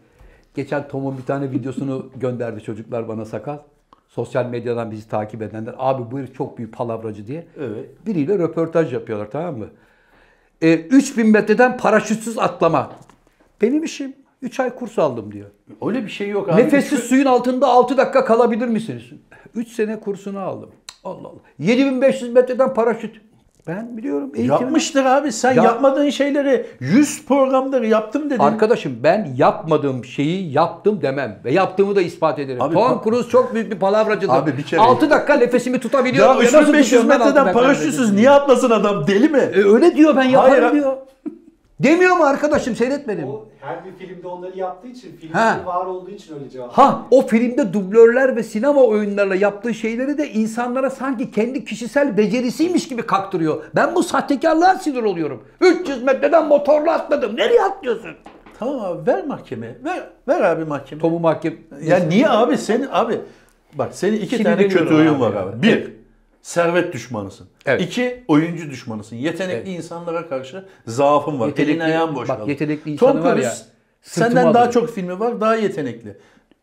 [0.55, 3.59] Geçen Tom'un bir tane videosunu gönderdi çocuklar bana sakal.
[4.09, 5.75] Sosyal medyadan bizi takip edenler.
[5.79, 7.47] Abi bu herif çok büyük palavracı diye.
[7.61, 8.07] Evet.
[8.07, 9.67] Biriyle röportaj yapıyorlar tamam mı?
[10.63, 12.93] E, 3000 metreden paraşütsüz atlama.
[13.63, 14.17] Benim işim.
[14.43, 15.47] 3 ay kurs aldım diyor.
[15.87, 16.63] Öyle bir şey yok abi.
[16.63, 19.03] Nefessiz suyun altında 6 dakika kalabilir misiniz?
[19.55, 20.71] 3 sene kursunu aldım.
[21.05, 21.39] Allah Allah.
[21.59, 23.21] 7500 metreden paraşüt.
[23.67, 24.31] Ben biliyorum.
[24.35, 25.33] eğitimini- Yapmıştır abi.
[25.33, 28.39] Sen Ya- yapmadığın şeyleri 100 programları yaptım dedin.
[28.39, 31.39] Arkadaşım ben yapmadığım şeyi yaptım demem.
[31.45, 32.63] Ve yaptığımı da ispat ederim.
[32.63, 34.33] Abi Tom Cruise çok büyük bir palavracıdır.
[34.35, 36.33] Abi bir kere- 6 dakika nefesimi tutabiliyorum.
[36.33, 39.07] ya Nasıl 3500 tutuyorum ben altı metreden paraşütsüz niye atlasın adam?
[39.07, 39.39] Deli mi?
[39.39, 40.97] E, öyle diyor ben yaparım Hayır, diyor.
[41.81, 43.29] Demiyor mu arkadaşım seyretmedim.
[43.29, 45.61] O her bir filmde onları yaptığı için, filmde Ha.
[45.65, 46.73] var olduğu için öyle cevap.
[46.73, 52.89] Ha o filmde dublörler ve sinema oyunlarıyla yaptığı şeyleri de insanlara sanki kendi kişisel becerisiymiş
[52.89, 53.65] gibi kaktırıyor.
[53.75, 55.45] Ben bu sahtekarlığa sinir oluyorum.
[55.61, 57.37] 300 metreden motorla atladım.
[57.37, 58.11] Nereye atlıyorsun?
[58.59, 59.79] Tamam abi ver mahkemeye.
[59.85, 61.01] Ver, ver abi mahkemeye.
[61.03, 61.55] Tomu mahkem...
[61.83, 63.21] Ya niye abi senin abi
[63.75, 65.63] bak senin iki tane Sinirleniyorum kötü oyun abi var abi.
[65.63, 65.93] Bir
[66.51, 67.47] servet düşmanısın.
[67.67, 67.81] Evet.
[67.83, 69.17] İki oyuncu düşmanısın.
[69.17, 71.49] Yetenekli insanlara karşı zaafın var.
[71.49, 72.29] Yetenekli- Elin ayağın boş.
[72.29, 72.51] bak, kaldı.
[72.51, 73.55] yetenekli Tom insanı var Cruise ya,
[74.03, 74.71] Senden daha alırım.
[74.73, 76.17] çok filmi var, daha yetenekli.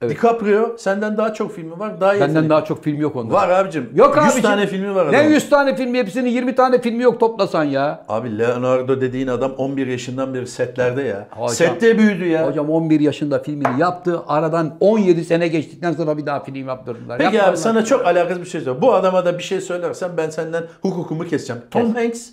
[0.09, 2.19] DiCaprio senden daha çok filmi var, daha.
[2.19, 3.33] Benden daha çok film yok onda.
[3.33, 3.89] Var abicim.
[3.95, 4.41] Yok 100 abicim.
[4.41, 5.33] tane filmi var Ne adamın.
[5.33, 8.05] 100 tane filmi hepsinin 20 tane filmi yok toplasan ya.
[8.09, 11.27] Abi Leonardo dediğin adam 11 yaşından beri setlerde ya.
[11.31, 12.47] Hocam- Sette büyüdü ya.
[12.47, 14.21] Hocam 11 yaşında filmini yaptı.
[14.27, 17.17] Aradan 17 sene geçtikten sonra bir daha film yaptırdılar.
[17.17, 18.81] Peki Yapma abi sana çok alakasız bir şey söyleyeyim.
[18.81, 21.61] Bu adama da bir şey söylersen ben senden hukukumu keseceğim.
[21.71, 22.29] Tom Hanks.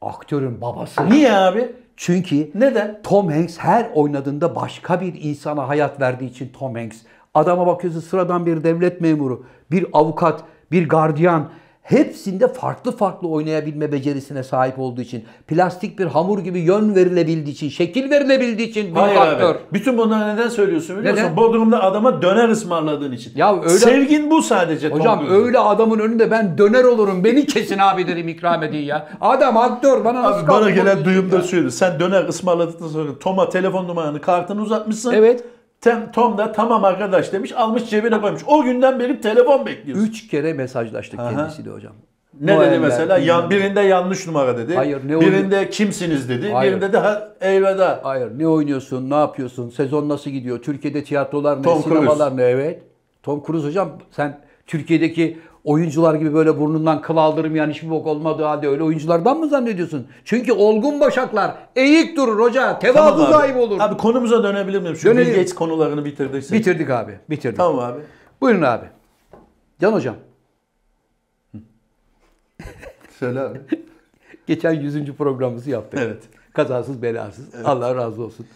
[0.00, 1.10] Aktörün babası.
[1.10, 1.72] Niye abi?
[1.96, 3.00] Çünkü Neden?
[3.02, 6.98] Tom Hanks her oynadığında başka bir insana hayat verdiği için Tom Hanks.
[7.34, 11.50] Adama bakıyorsun sıradan bir devlet memuru, bir avukat, bir gardiyan.
[11.82, 17.68] Hepsinde farklı farklı oynayabilme becerisine sahip olduğu için, plastik bir hamur gibi yön verilebildiği için,
[17.68, 19.50] şekil verilebildiği için büyük Hayır aktör.
[19.54, 19.58] abi.
[19.72, 21.26] Bütün bunları neden söylüyorsun biliyor musun?
[21.26, 21.36] Neden?
[21.36, 23.32] Bodrum'da adama döner ısmarladığın için.
[23.36, 27.24] Ya öyle- Sevgin bu sadece Hocam öyle adamın önünde ben döner olurum.
[27.24, 29.08] Beni kesin abi derim ikram edin ya.
[29.20, 31.42] Adam aktör bana nasıl Abi bana gelen duyumda ya?
[31.42, 31.70] şuydu.
[31.70, 35.12] Sen döner ısmarladıktan sonra Tom'a telefon numaranı kartını uzatmışsın.
[35.14, 35.44] Evet.
[35.80, 38.42] Tem, Tom da tamam arkadaş demiş almış cebine koymuş.
[38.46, 40.06] O günden beri telefon bekliyorsun.
[40.06, 41.30] Üç kere mesajlaştık Aha.
[41.30, 41.92] kendisiyle hocam.
[42.40, 43.18] Ne Noeller, dedi mesela?
[43.18, 44.74] Yan, birinde yanlış numara dedi.
[44.74, 46.52] Hayır, ne birinde kimsiniz dedi.
[46.52, 46.72] Hayır.
[46.72, 47.00] Birinde de
[47.40, 48.00] elveda.
[48.02, 52.82] Hayır ne oynuyorsun, ne yapıyorsun, sezon nasıl gidiyor, Türkiye'de tiyatrolar ne, Tom sinemalar ne evet.
[53.22, 58.68] Tom Cruise hocam sen Türkiye'deki oyuncular gibi böyle burnundan kıl aldırmayan hiçbir bok olmadığı halde
[58.68, 60.06] öyle oyunculardan mı zannediyorsun?
[60.24, 63.80] Çünkü olgun başaklar eğik durur hoca, tevazu Tamam sahibi olur.
[63.80, 64.96] Abi konumuza dönebilir miyim?
[64.96, 65.34] Şu Dönelim.
[65.34, 66.58] Gates konularını bitirdiysek.
[66.58, 67.56] Bitirdik abi, bitirdik.
[67.56, 68.00] Tamam abi.
[68.40, 68.86] Buyurun abi.
[69.80, 70.16] Can hocam,
[73.18, 73.58] Söyle abi.
[74.46, 75.12] geçen 100.
[75.12, 76.00] programımızı yaptık.
[76.02, 76.22] Evet.
[76.52, 77.54] Kazasız belasız.
[77.64, 78.46] Allah razı olsun.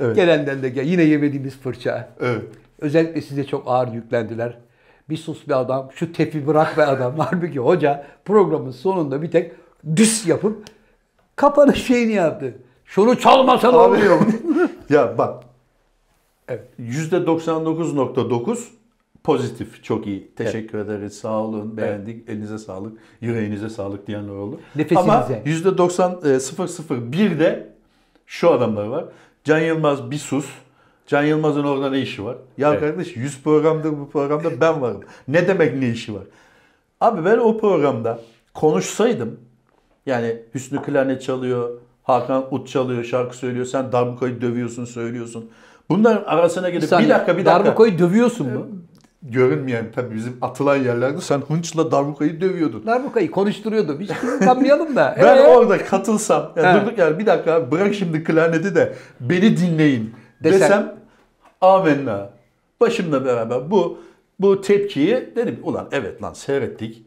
[0.00, 0.16] Evet.
[0.16, 0.84] Gelenden de gel.
[0.84, 2.08] Yine yemediğimiz fırça.
[2.20, 2.42] Evet.
[2.80, 4.58] Özellikle size çok ağır yüklendiler.
[5.08, 7.14] Bir sus be adam, şu tepi bırak be adam.
[7.18, 9.52] Halbuki hoca programın sonunda bir tek
[9.96, 10.64] düs yapıp
[11.36, 12.54] kapanış şeyini yaptı.
[12.84, 14.20] Şunu çalmasan olmuyor.
[14.90, 15.44] Ya bak.
[16.48, 16.68] Evet.
[16.80, 18.58] %99.9
[19.24, 19.84] pozitif.
[19.84, 20.34] Çok iyi.
[20.36, 21.18] Teşekkür ederiz.
[21.18, 21.76] Sağ olun.
[21.76, 22.28] Beğendik.
[22.28, 22.98] Elinize sağlık.
[23.20, 24.60] Yüreğinize sağlık diyenler oldu.
[24.76, 25.12] Nefesinize.
[25.12, 27.74] Ama %90 001'de
[28.26, 29.04] şu adamlar var.
[29.44, 30.46] Can Yılmaz bir sus.
[31.06, 32.36] Can Yılmaz'ın orada ne işi var?
[32.58, 32.80] Ya Evet.
[32.80, 35.00] kardeş 100 programdır bu programda ben varım.
[35.28, 36.22] Ne demek ne işi var?
[37.00, 38.20] Abi ben o programda
[38.54, 39.40] konuşsaydım
[40.06, 41.70] yani Hüsnü klarnet çalıyor,
[42.02, 45.50] Hakan ut çalıyor, şarkı söylüyor, sen darbukayı dövüyorsun, söylüyorsun.
[45.88, 47.64] Bunların arasına Bir gidip bir, saniye, dakika bir dakika.
[47.64, 48.66] Darbukayı dövüyorsun mu?
[49.22, 52.86] Görünmeyen tabii bizim atılan yerlerde sen hınçla darbukayı dövüyordun.
[52.86, 54.00] Darbukayı konuşturuyordum.
[54.00, 55.16] Hiç kıskanmayalım da.
[55.22, 55.40] Ben Ee?
[55.40, 56.80] orada katılsam, ya He.
[56.80, 60.14] durduk yani bir dakika bırak şimdi klarneti de beni dinleyin
[60.44, 60.94] Desen- desem
[61.60, 62.30] amenna.
[62.80, 63.98] Başımla beraber bu
[64.40, 67.02] bu tepkiyi dedim ulan evet lan seyrettik.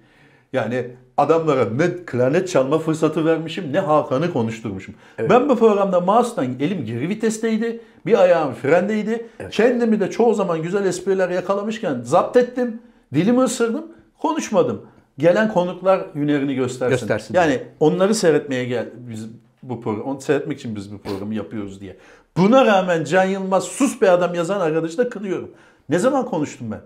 [0.53, 4.95] Yani adamlara ne klarnet çalma fırsatı vermişim ne Hakan'ı konuşturmuşum.
[5.29, 7.81] Ben bu programda mouse'dan elim geri vitesteydi.
[8.05, 9.27] Bir ayağım frendeydi.
[9.51, 12.81] Kendimi de çoğu zaman güzel espriler yakalamışken zapt ettim.
[13.13, 13.85] Dilimi ısırdım.
[14.21, 14.85] Konuşmadım.
[15.17, 16.97] Gelen konuklar hünerini göstersin.
[16.99, 17.33] Göstersin.
[17.33, 19.27] Yani onları seyretmeye gel biz
[19.63, 21.97] bu program, onu seyretmek için biz bu programı yapıyoruz diye.
[22.37, 25.51] Buna rağmen Can Yılmaz sus be adam yazan arkadaşı da kınıyorum.
[25.89, 26.81] Ne zaman konuştum ben?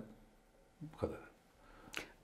[0.81, 1.17] Bu kadar.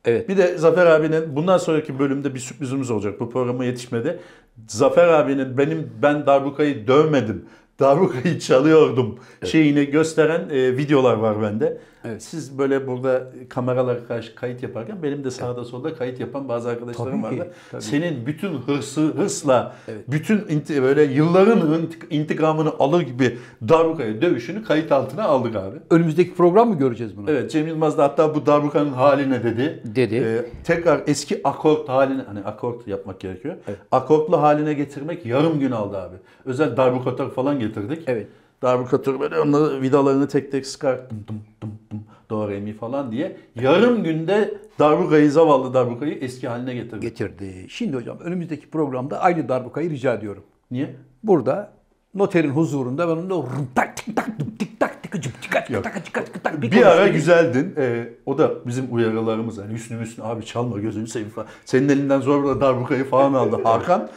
[0.05, 0.29] Evet.
[0.29, 3.19] Bir de Zafer abinin bundan sonraki bölümde bir sürprizimiz olacak.
[3.19, 4.19] Bu programa yetişmedi.
[4.67, 7.45] Zafer abinin benim ben darbukayı dövmedim.
[7.79, 11.77] Darbukayı çalıyordum şeyini gösteren e, videolar var bende.
[12.07, 12.23] Evet.
[12.23, 17.21] Siz böyle burada kameralara karşı kayıt yaparken benim de sağda solda kayıt yapan bazı arkadaşlarım
[17.21, 17.51] Tabii ki, vardı.
[17.71, 17.81] tabii.
[17.81, 19.75] Senin bütün hırsı, hırsla,
[20.07, 23.37] bütün inti- böyle yılların intik- intikamını alır gibi
[23.69, 25.75] darbukaya dövüşünü kayıt altına aldık abi.
[25.89, 27.31] Önümüzdeki program mı göreceğiz bunu?
[27.31, 29.81] Evet Cem Yılmaz da hatta bu darbukanın haline dedi.
[29.95, 30.15] Dedi.
[30.15, 33.55] Ee, tekrar eski akort haline hani akort yapmak gerekiyor.
[33.91, 36.15] Akortlu haline getirmek yarım gün aldı abi.
[36.45, 38.03] Özel darbukatör falan getirdik.
[38.07, 38.27] Evet.
[38.61, 41.09] Darbukatör böyle onları vidalarını tek tek sıkar.
[41.09, 42.03] Dım dım dım dım.
[42.29, 43.37] Do re mi falan diye.
[43.55, 47.01] Yarım günde darbukayı zavallı darbukayı eski haline getirdik.
[47.01, 47.65] Getirdi.
[47.69, 50.43] Şimdi hocam önümüzdeki programda aynı darbukayı rica ediyorum.
[50.71, 50.95] Niye?
[51.23, 51.71] Burada
[52.15, 55.83] noterin huzurunda ben onu tak tik tak dım tik tak tik cık tik tak tik
[55.83, 57.73] tak tak tak Bir ara güzeldin.
[57.77, 59.57] Ee, o da bizim uyarılarımız.
[59.57, 61.47] Yani Hüsnü Hüsnü abi çalma gözünü seveyim falan.
[61.65, 64.09] Senin elinden zorla darbukayı falan aldı Hakan.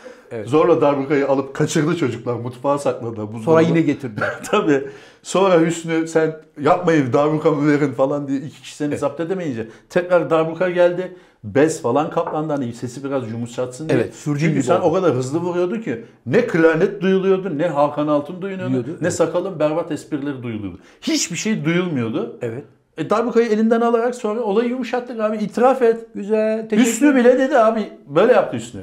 [0.46, 2.34] Zorla darbukayı alıp kaçırdı çocuklar.
[2.34, 3.16] Mutfağa sakladı.
[3.16, 3.62] Sonra buzdolabı.
[3.62, 4.30] yine getirdiler.
[4.50, 4.88] Tabii.
[5.22, 10.70] Sonra Hüsnü sen yapmayın darbukamı verin falan diye iki kişi seni zapt edemeyince tekrar darbuka
[10.70, 11.16] geldi.
[11.44, 13.98] Bez falan kaplandı hani sesi biraz yumuşatsın diye.
[13.98, 14.84] Evet, sürgün Çünkü sen oldu.
[14.84, 19.12] o kadar hızlı vuruyordun ki ne klarnet duyuluyordu ne Hakan Altun duyuluyordu Duyuyordu, ne evet.
[19.14, 20.78] sakalın berbat esprileri duyuluyordu.
[21.02, 22.38] Hiçbir şey duyulmuyordu.
[22.42, 22.64] Evet.
[22.98, 26.06] E darbukayı elinden alarak sonra olayı yumuşattık abi itiraf et.
[26.14, 26.68] Güzel.
[26.68, 28.80] Teşekkür Hüsnü bile dedi abi böyle yaptı Hüsnü.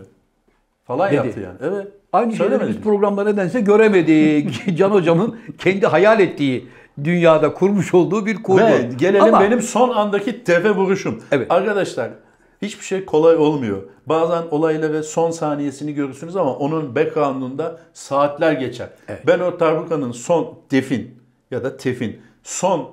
[0.87, 1.15] Falan Dedi.
[1.15, 1.57] yaptı yani.
[1.61, 1.87] Evet.
[2.13, 4.63] Aynı şeyleri biz programda nedense göremedik.
[4.77, 6.67] Can hocamın kendi hayal ettiği
[7.03, 8.65] dünyada kurmuş olduğu bir kurgu.
[8.65, 11.23] Ve gelelim Ama benim son andaki tefe vuruşum.
[11.31, 11.51] Evet.
[11.51, 12.09] Arkadaşlar
[12.61, 13.83] hiçbir şey kolay olmuyor.
[14.05, 18.89] Bazen olayları son saniyesini görürsünüz ama onun background'unda saatler geçer.
[19.27, 21.19] Ben o darbukanın son defin
[21.51, 22.89] ya da tefin son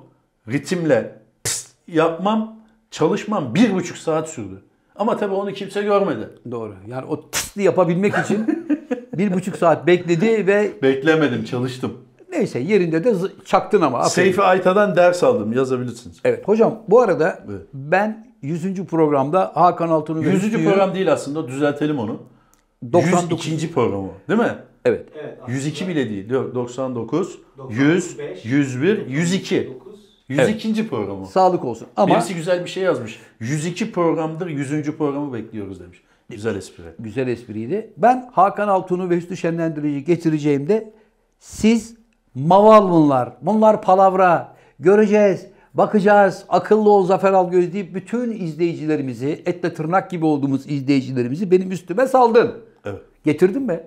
[0.48, 2.56] ritimle pst yapmam,
[2.90, 4.62] çalışmam bir buçuk saat sürdü.
[4.96, 6.28] Ama tabii onu kimse görmedi.
[6.50, 6.74] Doğru.
[6.88, 8.68] Yani o tıslı yapabilmek için
[9.18, 11.92] bir buçuk saat bekledi ve Beklemedim, çalıştım.
[12.30, 13.98] neyse yerinde de çaktın ama.
[13.98, 14.10] aferin.
[14.26, 16.16] Seyfi Ayta'dan ders aldım, yazabilirsiniz.
[16.24, 17.62] Evet hocam bu arada Evet.
[17.74, 18.84] ben 100.
[18.84, 20.42] programda Hakan Altun'u ve 100.
[20.42, 22.18] Hüsnü'yü- program değil aslında, düzeltelim onu.
[22.92, 23.46] 99.
[23.46, 23.72] 102.
[23.72, 24.54] programı, değil mi?
[24.84, 25.06] Evet.
[25.22, 25.38] Evet.
[25.48, 26.30] 102 bile değil.
[26.30, 27.38] Yok, 99,
[27.70, 29.72] 100, 95, 101, 102.
[30.30, 30.48] 9.
[30.48, 30.88] 102.
[30.88, 31.26] programı.
[31.26, 31.88] Sağlık olsun.
[31.96, 33.20] Ama Birisi güzel bir şey yazmış.
[33.40, 34.96] 102 programdır 100.
[34.96, 36.02] programı bekliyoruz demiş.
[36.28, 36.82] Güzel espri.
[36.98, 37.92] güzel espriydi.
[37.96, 40.92] Ben Hakan Altun'u ve Hüsnü Şenlendirici'yi getireceğimde
[41.38, 41.96] siz
[42.34, 43.32] maval bunlar.
[43.42, 44.54] Bunlar palavra.
[44.78, 45.46] Göreceğiz.
[45.74, 46.44] Bakacağız.
[46.48, 52.64] Akıllı ol Zafer Algöz deyip bütün izleyicilerimizi, etle tırnak gibi olduğumuz izleyicilerimizi benim üstüme saldın.
[52.84, 53.02] Evet.
[53.24, 53.80] Getirdin mi?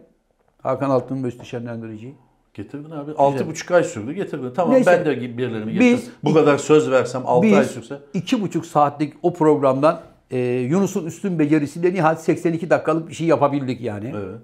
[0.64, 2.16] Hakan Altun ve Hüsnü Şenlendirici'yi.
[2.58, 3.12] Getirdin abi.
[3.12, 4.52] 6,5 ay sürdü getirdin.
[4.56, 4.92] Tamam Neyse.
[4.92, 5.98] ben de birilerini getirdim.
[5.98, 8.00] Biz- Bu kadar söz versem 6 ay sürse.
[8.14, 13.82] iki buçuk saatlik o programdan e, Yunus'un üstün becerisiyle nihayet 82 dakikalık bir şey yapabildik
[13.82, 14.14] yani.
[14.18, 14.36] Evet.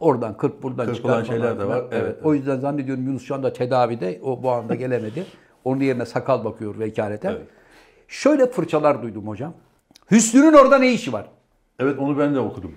[0.00, 1.76] Oradan 40 buradan 40 çıkar olan falan şeyler de var.
[1.92, 2.16] Evet, evet.
[2.24, 4.20] O yüzden zannediyorum Yunus şu anda tedavide.
[4.24, 5.24] O bu anda gelemedi.
[5.64, 7.30] Onun yerine sakal bakıyor vekaleten.
[7.30, 7.46] Evet.
[8.08, 9.54] Şöyle fırçalar duydum hocam.
[10.10, 11.26] Hüsnü'nün orada ne işi var?
[11.78, 12.72] Evet onu ben de okudum.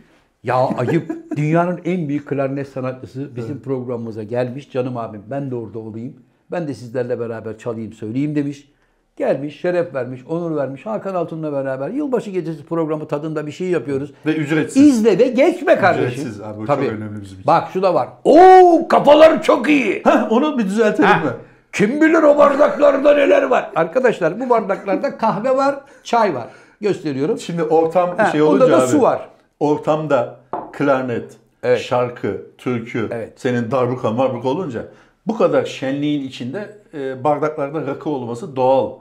[0.48, 1.12] Ya ayıp.
[1.38, 4.72] Dünyanın en büyük klarnet sanatçısı bizim programımıza gelmiş.
[4.72, 6.14] Canım abim ben de orada olayım.
[6.52, 8.72] Ben de sizlerle beraber çalayım söyleyeyim demiş.
[9.18, 10.86] Gelmiş, şeref vermiş, onur vermiş.
[10.86, 14.14] Hakan Altun'la beraber yılbaşı gecesi programı tadında bir şey yapıyoruz.
[14.26, 14.88] Ve ücretsiz.
[14.88, 16.08] İzle ve geçme kardeşim.
[16.10, 17.48] Ücretsiz abi, o çok önemli bizim için.
[17.48, 18.08] Bak şu da var.
[18.24, 20.02] Oo kafalar çok iyi.
[20.06, 21.30] Heh, onu bir düzeltelim Heh, mi?
[21.74, 23.72] Kim bilir o bardaklarda neler var.
[23.76, 26.48] Arkadaşlar bu bardaklarda kahve var, çay var.
[26.82, 27.38] Gösteriyorum.
[27.40, 28.88] Şimdi ortam Ha, şey onda olunca da abi.
[28.88, 29.30] su var.
[29.60, 30.40] Ortamda
[30.74, 31.32] klarnet,
[31.64, 31.80] Evet.
[31.82, 33.34] şarkı, türkü, Evet.
[33.36, 34.86] senin darbuka marbuka olunca
[35.28, 38.92] bu kadar şenliğin içinde e, bardaklarda rakı olması doğal.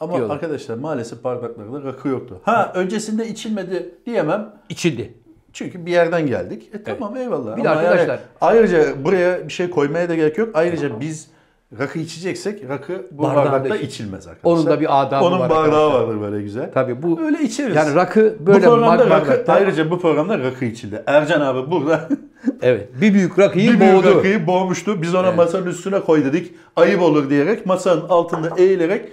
[0.00, 0.34] Ama Diyorlar.
[0.34, 2.40] arkadaşlar maalesef bardaklarda rakı yoktu.
[2.44, 4.52] Ha öncesinde içilmedi diyemem.
[4.68, 5.14] İçildi.
[5.52, 6.70] Çünkü bir yerden geldik.
[6.74, 7.56] E tamam eyvallah.
[7.56, 10.50] Bir Ama arkadaşlar- yani ayrıca buraya bir şey koymaya da gerek yok.
[10.54, 11.30] Ayrıca biz
[11.78, 14.50] rakı içeceksek rakı bu Bardağında bardakta iç- içilmez arkadaşlar.
[14.56, 16.00] Onun da bir adabı Onun var bardağı arkadaşlar.
[16.08, 16.70] vardır böyle güzel.
[16.74, 17.76] Tabii bu Öyle içeriz.
[17.76, 19.52] yani rakı bu böyle programda mag rakı, bardakta.
[19.52, 21.02] ayrıca bu programda rakı içildi.
[21.06, 22.08] Ercan abi burada
[22.62, 22.88] Evet.
[23.00, 24.14] Bir büyük rakıyı bir büyük boğdu.
[24.16, 25.02] rakıyı boğmuştu.
[25.02, 26.54] Biz ona masanın üstüne koy dedik.
[26.76, 29.08] Ayıp olur diyerek masanın altında eğilerek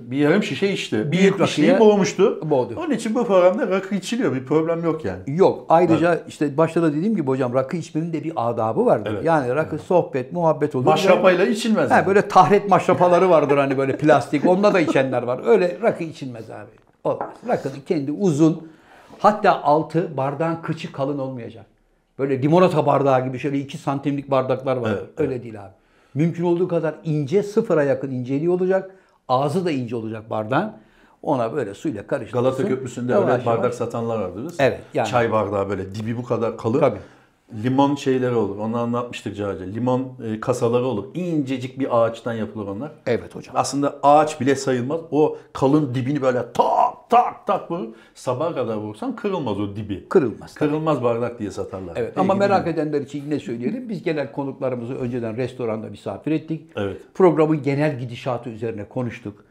[0.00, 1.12] bir yarım şişe içti.
[1.12, 2.50] Bir Büyük rakıya boğmuştu.
[2.50, 2.74] boğdu.
[2.76, 4.34] Onun için bu programda rakı içiliyor.
[4.34, 5.20] Bir problem yok yani.
[5.26, 5.66] Yok.
[5.68, 9.12] Ayrıca işte başta da dediğim gibi hocam rakı içmenin de bir adabı vardır.
[9.14, 9.24] Evet.
[9.24, 10.84] Yani rakı sohbet, muhabbet olur.
[10.84, 11.90] Maşrapayla içilmez.
[11.90, 12.06] Yani.
[12.06, 14.46] böyle tahret maşrapaları vardır hani böyle plastik.
[14.46, 15.40] Onda da içenler var.
[15.46, 16.70] Öyle rakı içilmez abi.
[17.04, 17.28] Olmaz.
[17.48, 18.68] Rakının kendi uzun
[19.18, 21.66] hatta altı bardağın kıçı kalın olmayacak.
[22.18, 24.90] Böyle limonata bardağı gibi şöyle 2 santimlik bardaklar var.
[24.90, 25.72] Evet, Öyle değil abi.
[26.14, 28.90] Mümkün olduğu kadar ince, sıfıra yakın inceliği olacak.
[29.28, 30.72] Ağzı da ince olacak bardağın.
[31.22, 32.44] Ona böyle suyla karıştırırsın.
[32.44, 33.46] Galata Köprüsü'nde Yavaş öyle yavaş.
[33.46, 34.54] bardak satanlar vardır.
[34.58, 35.08] Evet, yani.
[35.08, 36.80] Çay bardağı böyle dibi bu kadar kalın.
[36.80, 36.98] Tabii.
[37.52, 38.58] Limon şeyleri olur.
[38.58, 39.64] Onu anlatmıştık Caca.
[39.64, 41.04] Limon e, kasaları olur.
[41.14, 42.92] İncecik bir ağaçtan yapılır onlar.
[43.06, 43.56] Evet hocam.
[43.58, 45.00] Aslında ağaç bile sayılmaz.
[45.10, 47.88] O kalın dibini böyle tak tak tak vurur.
[48.14, 50.08] Sabaha kadar vursan kırılmaz o dibi.
[50.08, 50.54] Kırılmaz.
[50.54, 51.92] Kırılmaz bardak diye satarlar.
[51.96, 53.88] Evet ama merak edenler için yine söyleyelim.
[53.88, 56.70] Biz genel konuklarımızı önceden restoranda misafir ettik.
[56.76, 57.00] Evet.
[57.14, 59.44] Programın genel gidişatı üzerine konuştuk.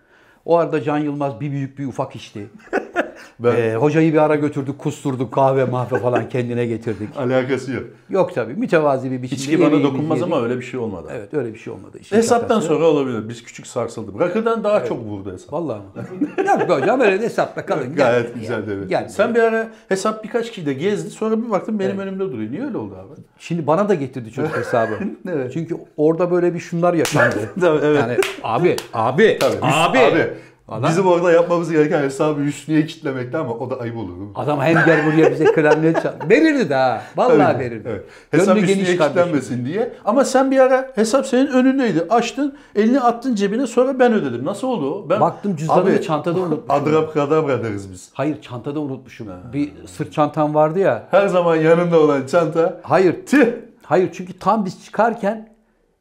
[0.45, 2.47] O arada Can Yılmaz bir büyük bir ufak içti.
[3.39, 7.09] Ben- Ee, hocayı bir ara götürdük, kusturduk, kahve mahve falan kendine getirdik.
[7.17, 7.83] Alakası yok.
[8.09, 10.33] Yok tabii mütevazi bir biçimde İçki bana dokunmaz yedik.
[10.33, 11.07] ama öyle bir şey olmadı.
[11.17, 11.97] Evet öyle bir şey olmadı.
[12.01, 12.67] İşin Hesaptan şakası.
[12.67, 13.29] sonra olabilir.
[13.29, 14.19] Biz küçük sarsıldık.
[14.21, 15.53] Rakıdan daha çok vurdu hesap.
[15.53, 16.03] Vallahi mı?
[16.69, 17.95] Yok hocam öyle de hesapla kalın.
[17.95, 18.75] Gayet Gelmedi güzeldi ya.
[18.77, 18.89] evet.
[18.89, 19.11] Gelmedi.
[19.13, 21.09] Sen bir ara hesap birkaç kişi de gezdi.
[21.09, 22.51] Sonra bir baktım benim önümde duruyor.
[22.51, 23.21] Niye öyle oldu abi?
[23.39, 24.93] Şimdi bana da getirdi çocuk hesabı.
[25.31, 25.53] Evet.
[25.53, 27.35] Çünkü orada böyle bir şunlar yaşandı.
[27.61, 27.99] Tabii, evet.
[27.99, 29.99] Yani abi, abi, Tabii, abi.
[29.99, 30.33] Abi.
[30.67, 34.13] Adam- Bizim orada yapmamız gereken hesabı üstüne kitlemekti ama o da ayıp olur.
[34.35, 36.11] Adam hem gel buraya bize klarnet çal.
[36.29, 37.01] Verirdi de ha.
[37.17, 37.87] Vallahi Tabii, verirdi.
[37.89, 38.03] Evet.
[38.31, 38.97] Hesap Gönlü kardeşim.
[38.97, 39.93] kitlenmesin diye.
[40.05, 42.05] Ama sen bir ara hesap senin önündeydi.
[42.09, 44.45] Açtın, elini attın cebine sonra ben ödedim.
[44.45, 45.09] Nasıl oldu o?
[45.09, 46.65] Ben, Baktım cüzdanımı çantada unutmuşum.
[46.69, 48.09] Adrap kadabra deriz biz.
[48.13, 49.27] Hayır çantada unutmuşum.
[49.53, 51.07] Bir sırt çantam vardı ya.
[51.11, 52.79] Her zaman yanında olan çanta.
[52.83, 53.25] Hayır.
[53.25, 53.47] Tüh!
[53.83, 55.49] Hayır çünkü tam biz çıkarken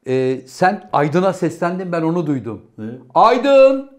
[0.07, 2.61] e, sen Aydın'a seslendin ben onu duydum.
[2.79, 2.85] Ne?
[3.15, 3.92] Aydın!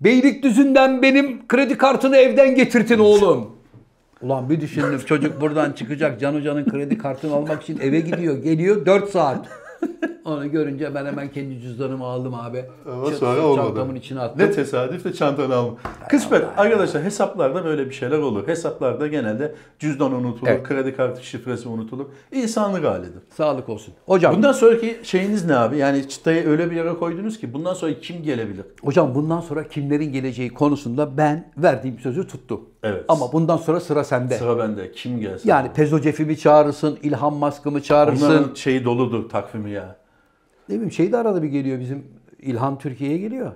[0.00, 3.50] Beylikdüzü'nden benim kredi kartını evden getirtin oğlum.
[4.22, 8.36] Ulan bir düşündüm çocuk buradan çıkacak Can Hoca'nın kredi kartını almak için eve gidiyor.
[8.42, 9.48] Geliyor 4 saat.
[10.24, 12.64] Onu görünce ben hemen kendi cüzdanımı aldım abi.
[12.92, 13.66] Ama Ç- sonra olmadı.
[13.66, 14.38] Çantamın içine attım.
[14.46, 15.74] Ne tesadüf de çantanı alma.
[16.08, 16.44] Kısmet.
[16.56, 18.48] Arkadaşlar hesaplarda böyle bir şeyler olur.
[18.48, 20.62] Hesaplarda genelde cüzdan unutulur, Evet.
[20.62, 22.04] kredi kartı şifresi unutulur.
[22.32, 23.22] İnsanlık halidir.
[23.36, 23.94] Sağlık olsun.
[24.06, 25.76] Hocam Bundan sonraki şeyiniz ne abi?
[25.78, 28.64] Yani çıtayı öyle bir yere koydunuz ki bundan sonra kim gelebilir?
[28.82, 32.60] Hocam bundan sonra kimlerin geleceği konusunda ben verdiğim sözü tuttum.
[32.82, 33.04] Evet.
[33.08, 34.34] Ama bundan sonra sıra sende.
[34.38, 34.92] Sıra bende.
[34.92, 35.48] Kim gelsin?
[35.48, 38.26] Yani Pezo Cef'i çağırırsın, İlhan Mask'ı mı çağırırsın?
[38.26, 39.96] Onların şeyi doludur takvimi ya.
[40.68, 42.04] Ne bileyim şey de arada bir geliyor bizim
[42.40, 43.52] İlhan Türkiye'ye geliyor.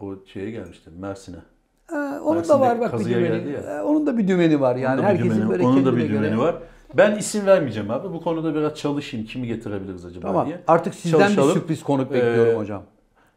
[0.00, 1.36] O şeye gelmişti Mersin'e.
[1.86, 3.56] Ha, onun da var bak bir dümeni.
[3.56, 6.22] Ha, onun da bir dümeni var yani Onun herkesin dümeni- böyle onun da bir dümeni
[6.28, 6.38] göre.
[6.38, 6.56] var.
[6.96, 8.12] Ben isim vermeyeceğim abi.
[8.12, 9.26] Bu konuda biraz çalışayım.
[9.26, 10.46] Kimi getirebiliriz acaba Tamam.
[10.46, 10.60] diye.
[10.66, 11.48] Artık sizden Çalışalım.
[11.48, 12.82] bir sürpriz konuk bekliyorum Ee, hocam.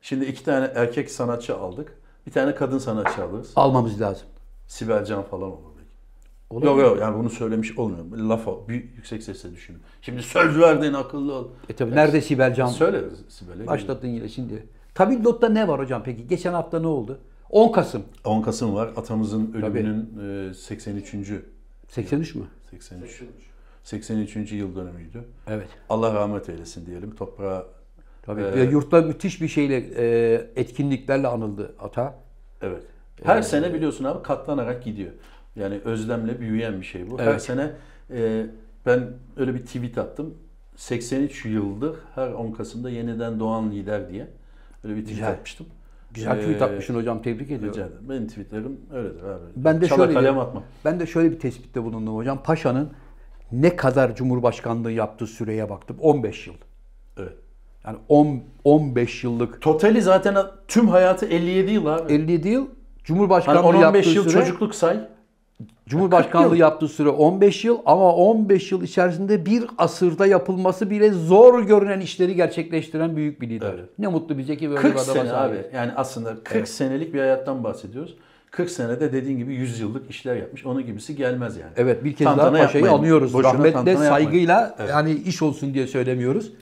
[0.01, 1.97] Şimdi iki tane erkek sanatçı aldık.
[2.27, 3.51] Bir tane kadın sanatçı alırız.
[3.55, 4.27] Almamız lazım.
[4.67, 5.57] Sibel Can falan olur.
[6.53, 6.81] Olur yok mu?
[6.81, 8.17] yok yani bunu söylemiş olmuyor.
[8.17, 8.65] Laf o.
[8.67, 9.77] Büyük, yüksek sesle düşün.
[10.01, 11.47] Şimdi söz verdin akıllı ol.
[11.69, 12.67] E tabii nerede Sibel Can?
[12.67, 13.67] Söyle Sibel'e.
[13.67, 14.67] Başlattın yine şimdi.
[14.93, 16.27] Tabildot'ta ne var hocam peki?
[16.27, 17.19] Geçen hafta ne oldu?
[17.49, 18.03] 10 Kasım.
[18.25, 18.89] 10 Kasım var.
[18.97, 21.15] Atamızın ölümünün e, 83.
[21.87, 22.43] 83 mü?
[22.71, 23.23] 83.
[23.83, 24.51] 83.
[24.51, 25.23] yıl dönümüydü.
[25.47, 25.67] Evet.
[25.89, 27.15] Allah rahmet eylesin diyelim.
[27.15, 27.65] Toprağa
[28.25, 28.41] Tabii.
[28.41, 32.15] Ee, yurtta müthiş bir şeyle e, etkinliklerle anıldı ata.
[32.61, 32.83] Evet.
[33.23, 35.11] Her sene biliyorsun abi katlanarak gidiyor.
[35.55, 37.19] Yani özlemle büyüyen bir şey bu.
[37.19, 37.41] Her Evet.
[37.41, 37.71] sene
[38.13, 38.45] e,
[38.85, 40.33] ben öyle bir tweet attım.
[40.75, 44.27] 83 yıldır her 10 Kasım'da yeniden doğan lider diye
[44.83, 45.31] öyle bir tweet Güzel.
[45.31, 45.67] atmıştım.
[46.13, 47.69] Güzel tweet Ee, atmışsın hocam tebrik ediyorum.
[47.73, 48.09] Rica ederim.
[48.09, 49.41] Benim tweetlerim öyledir abi.
[49.55, 50.63] Ben de Çala şöyle kalem atmam.
[50.85, 52.43] Ben de şöyle bir tespitte bulundum hocam.
[52.43, 52.89] Paşa'nın
[53.51, 55.97] ne kadar Cumhurbaşkanlığı yaptığı süreye baktım.
[56.01, 56.53] 15 yıl.
[57.17, 57.33] Evet.
[57.85, 60.35] Yani 10 15 yıllık Totali zaten
[60.67, 62.13] tüm hayatı 57 yıl abi.
[62.13, 64.99] 57 yıl Hani Cumhurbaşkanlığı 10-15 yaptığı yıl süre çocukluk say.
[65.89, 66.61] Cumhurbaşkanlığı 40 yıl.
[66.61, 72.35] yaptığı süre 15 yıl ama 15 yıl içerisinde bir asırda yapılması bile zor görünen işleri
[72.35, 73.73] gerçekleştiren büyük bir lider.
[73.73, 73.89] Evet.
[73.99, 75.29] Ne mutlu bize ki böyle 40 bir adama sene abi.
[75.29, 75.73] sahibiz.
[75.73, 78.17] Yani aslında 40 senelik bir hayattan bahsediyoruz.
[78.51, 80.65] 40 senede dediğin gibi 100 yıllık işler yapmış.
[80.65, 81.71] Onun gibisi gelmez yani.
[81.77, 83.33] Evet bir kez Tantana daha Paşa'yı anıyoruz.
[83.33, 83.97] Boşuna Rahmetle, yapmayın.
[83.97, 84.89] saygıyla Evet.
[84.89, 86.53] yani iş olsun diye söylemiyoruz.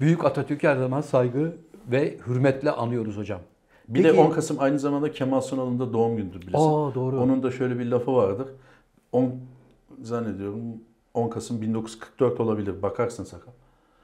[0.00, 1.52] Büyük Atatürk'ü her zaman saygı
[1.90, 3.40] ve hürmetle anıyoruz hocam.
[3.88, 6.58] Bir Peki- de 10 Kasım aynı zamanda Kemal Sunal'ın da doğum gündür bilirsin.
[6.58, 7.20] Aa, doğru.
[7.20, 8.46] Onun da şöyle bir lafı vardır.
[9.12, 9.32] 10
[10.02, 10.60] zannediyorum
[11.14, 12.82] 10 Kasım 1944 olabilir.
[12.82, 13.52] Bakarsın sakal.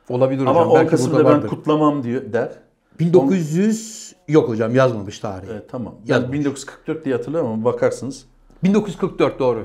[0.09, 0.69] Olabilir Ama hocam.
[0.71, 1.49] 10 belki Kasım'da burada ben vardır.
[1.49, 2.53] kutlamam diyor der.
[2.99, 5.51] 1900 yok hocam yazmamış tarihi.
[5.53, 5.95] Evet, tamam.
[6.07, 6.29] Yazmış.
[6.29, 8.27] Ben 1944 diye hatırlıyorum ama bakarsınız.
[8.63, 9.65] 1944 doğru.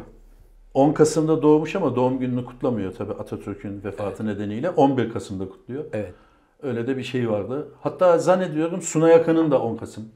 [0.74, 4.70] 10 Kasım'da doğmuş ama doğum gününü kutlamıyor tabii Atatürk'ün vefatı nedeniyle.
[4.70, 5.86] 11 Kasım'da kutluyor.
[5.94, 6.14] Evet.
[6.63, 7.67] Öyle de bir şey vardı.
[7.82, 10.10] Hatta zannediyorum Suna Yakın'ın da 10 Kasım.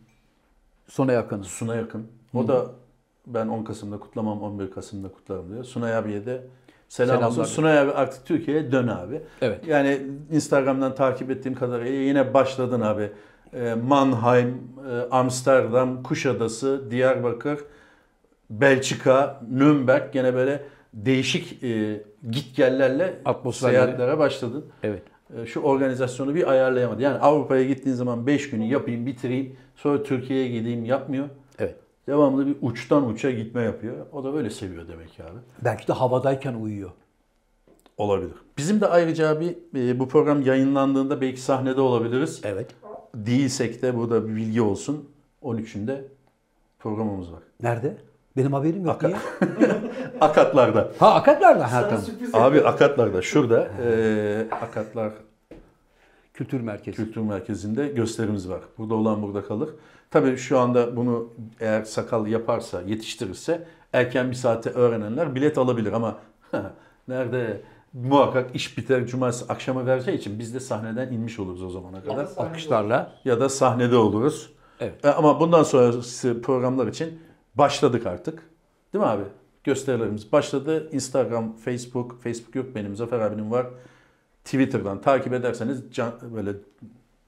[0.88, 1.48] Sona yakınız.
[1.48, 2.08] Suna Yakın.
[2.34, 2.66] O da
[3.28, 5.64] ben 10 Kasım'da kutlamam 11 Kasım'da kutlarım diyor.
[5.64, 6.42] Sunay abiye de
[6.90, 7.28] selam Selamlar.
[7.28, 7.44] olsun.
[7.44, 9.22] Sunay abi artık Türkiye'ye dön abi.
[9.42, 9.68] Evet.
[9.68, 10.02] Yani
[10.32, 13.12] Instagram'dan takip ettiğim kadarıyla yine başladın abi.
[13.54, 17.60] Ee, Mannheim, e, Amsterdam, Kuşadası, Diyarbakır,
[18.50, 20.64] Belçika, Nürnberg gene böyle
[20.94, 23.82] değişik e, gitgellerle Atmosferleri.
[23.82, 24.66] seyahatlere başladın.
[24.84, 25.04] Evet.
[25.42, 27.02] E, şu organizasyonu bir ayarlayamadı.
[27.02, 29.56] Yani Avrupa'ya gittiğin zaman 5 günü yapayım, bitireyim.
[29.76, 31.30] Sonra Türkiye'ye gideyim yapmıyor.
[31.60, 31.76] Evet.
[32.08, 33.96] Devamlı bir uçtan uça gitme yapıyor.
[34.12, 35.40] O da böyle seviyor demek ki abi.
[35.62, 36.90] Belki de havadayken uyuyor.
[37.98, 38.34] Olabilir.
[38.58, 42.42] Bizim de ayrıca abi e, bu program yayınlandığında belki sahnede olabiliriz.
[42.44, 42.68] Evet.
[43.16, 45.10] Değilsek de burada bir bilgi olsun.
[45.44, 46.02] 13'ünde
[46.80, 47.40] programımız var.
[47.62, 47.98] Nerede?
[48.38, 48.96] Benim haberim yok.
[49.04, 49.18] Aka- Niye?
[50.22, 50.92] Akatlar'da.
[51.00, 51.72] Ha akatlarda.
[51.74, 52.04] Ha tamam.
[52.34, 52.70] Abi yapıyorum.
[52.70, 55.14] Akatlar'da şurada e, Akatlar
[56.34, 56.98] Kültür merkezi.
[56.98, 58.60] Kültür Merkezi'nde gösterimiz var.
[58.78, 59.70] Burada olan burada kalır.
[60.12, 61.30] Tabii şu anda bunu
[61.60, 66.18] eğer sakal yaparsa, yetiştirirse erken bir saate öğrenenler bilet alabilir ama
[67.08, 67.62] nerede
[67.94, 72.28] muhakkak iş biter cumartesi akşama vereceği için biz de sahneden inmiş oluruz o zamana kadar.
[72.38, 73.12] Alkışlarla.
[73.26, 74.50] Ya da sahnede oluruz.
[74.80, 75.06] Evet.
[75.06, 77.20] E, Ama bundan sonrası programlar için
[77.56, 78.44] başladık artık.
[78.94, 79.24] Değil mi abi?
[79.64, 80.90] Gösterilerimiz başladı.
[80.92, 82.96] Instagram, Facebook, Facebook yok benim.
[82.96, 83.68] Zafer abinin var.
[84.46, 86.52] Twitter'dan takip ederseniz can, böyle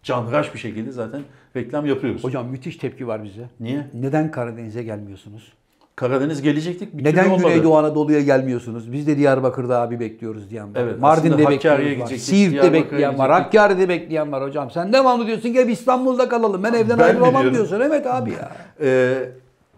[0.03, 1.21] canhıraş bir şekilde zaten
[1.55, 2.23] reklam yapıyoruz.
[2.23, 3.49] Hocam müthiş tepki var bize.
[3.59, 3.87] Niye?
[3.93, 5.53] Neden Karadeniz'e gelmiyorsunuz?
[5.95, 6.97] Karadeniz gelecektik.
[6.97, 7.37] Bir Neden.
[7.37, 8.91] Güneydoğu Anadolu'ya gelmiyorsunuz?
[8.91, 10.79] Biz de Diyarbakır'da abi bekliyoruz diyen var.
[10.81, 12.07] Evet, Mardin'de bekliyoruz var.
[12.07, 13.31] Siirt'te bekleyen var.
[13.31, 14.71] Hakkari'de bekleyen var hocam.
[14.71, 16.63] Sen devamlı diyorsun ki hep İstanbul'da kalalım.
[16.63, 17.79] Ben evden Ben ayrılamam diyorsun.
[17.79, 18.51] Evet abi ya.
[18.81, 19.29] Ee,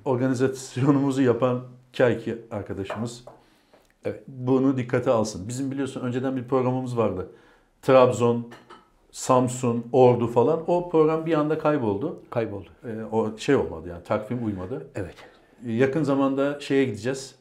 [0.07, 1.61] organizasyonumuzu yapan
[1.97, 3.23] Kayki arkadaşımız
[4.05, 4.23] Evet.
[4.27, 5.47] bunu dikkate alsın.
[5.47, 7.29] Bizim biliyorsun önceden bir programımız vardı.
[7.81, 8.47] Trabzon,
[9.11, 10.63] Samsun, Ordu falan.
[10.67, 12.19] O program bir anda kayboldu.
[12.29, 12.69] Kayboldu.
[12.85, 14.87] Ee, o şey olmadı yani takvim uymadı.
[14.95, 15.15] Evet.
[15.65, 17.35] Yakın zamanda şeye gideceğiz.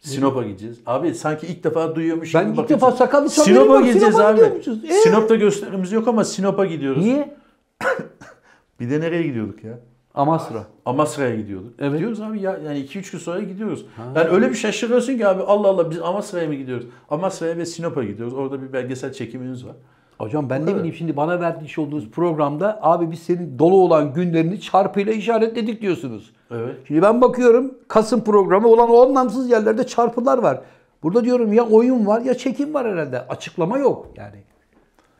[0.00, 0.78] Sinop'a gideceğiz.
[0.86, 2.86] Abi sanki ilk defa duyuyormuş Ben ilk bakıyorsun.
[2.86, 4.40] defa sakallı haberim Sinop'a gideceğiz Sinop'a abi.
[4.88, 4.92] Ee?
[4.92, 7.04] Sinop'ta gösterimiz yok ama Sinop'a gidiyoruz.
[7.04, 7.36] Niye?
[8.80, 9.78] Bir de nereye gidiyorduk ya?
[10.14, 10.66] Amasra.
[10.86, 11.72] Amasra'ya gidiyorduk.
[11.78, 11.92] Evet.
[11.92, 13.86] Gidiyoruz abi ya yani 2-3 gün sonra gidiyoruz.
[14.16, 16.86] Yani öyle bir şaşırıyorsun ki abi Allah Allah biz Amasra'ya mı gidiyoruz?
[17.10, 18.34] Amasra'ya ve Sinop'a gidiyoruz.
[18.34, 19.74] Orada bir belgesel çekimimiz var.
[20.18, 24.60] Hocam ben ne bileyim şimdi bana vermiş olduğunuz programda abi biz senin dolu olan günlerini
[24.60, 26.32] çarpıyla işaretledik diyorsunuz.
[26.50, 26.76] Evet.
[26.88, 30.60] Şimdi ben bakıyorum Kasım programı olan o anlamsız yerlerde çarpılar var.
[31.02, 33.26] Burada diyorum ya oyun var ya çekim var herhalde.
[33.26, 34.36] Açıklama yok yani.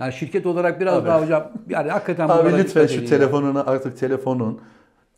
[0.00, 1.08] Yani şirket olarak biraz Abi.
[1.08, 4.60] daha hocam yani hakikaten Abi lütfen şu telefonuna artık telefonun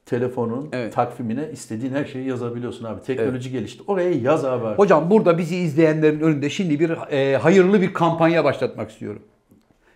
[0.07, 0.94] telefonun Evet.
[0.94, 3.03] takvimine istediğin her şeyi yazabiliyorsun abi.
[3.03, 3.82] Teknoloji gelişti.
[3.86, 4.76] Oraya yaz abi.
[4.76, 9.22] Hocam burada bizi izleyenlerin önünde şimdi bir e, hayırlı bir kampanya başlatmak istiyorum.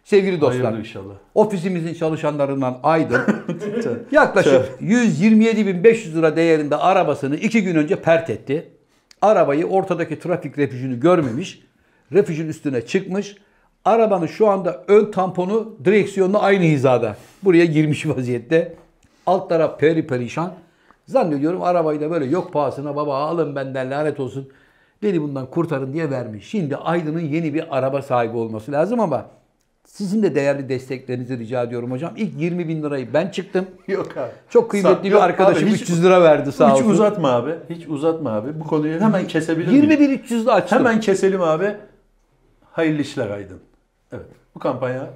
[0.04, 0.62] Sevgili dostlar.
[0.62, 1.14] Hayırlı inşallah.
[1.34, 3.20] Ofisimizin çalışanlarından Aydın
[4.10, 8.68] yaklaşık 127.500 lira değerinde arabasını iki gün önce pert etti.
[9.22, 11.62] Arabayı ortadaki trafik refüjünü görmemiş.
[12.12, 13.36] Refüjün üstüne çıkmış.
[13.84, 17.16] Arabanın şu anda ön tamponu direksiyonla aynı hizada.
[17.42, 18.74] Buraya girmiş vaziyette.
[19.26, 20.52] Alt taraf peri perişan.
[21.06, 24.48] Zannediyorum arabayı da böyle yok pahasına baba alın benden lanet olsun.
[25.02, 26.48] Beni bundan kurtarın diye vermiş.
[26.48, 29.26] Şimdi Aydın'ın yeni bir araba sahibi olması lazım ama
[29.84, 32.12] sizin de değerli desteklerinizi rica ediyorum hocam.
[32.16, 33.66] İlk 20 bin lirayı ben çıktım.
[33.88, 34.30] Yok abi.
[34.50, 36.90] Çok kıymetli Sa- bir Yok arkadaşım abi, hiç- 300 lira verdi sağ Hiç olsun.
[36.90, 37.54] uzatma abi.
[37.70, 38.60] Hiç uzatma abi.
[38.60, 39.82] Bu konuyu hemen kesebilir miyim?
[39.90, 40.78] 20 bin 300 de açtım.
[40.78, 41.76] Hemen keselim abi.
[42.72, 43.58] Hayırlı işler Aydın.
[44.12, 44.26] Evet.
[44.54, 45.06] Bu kampanya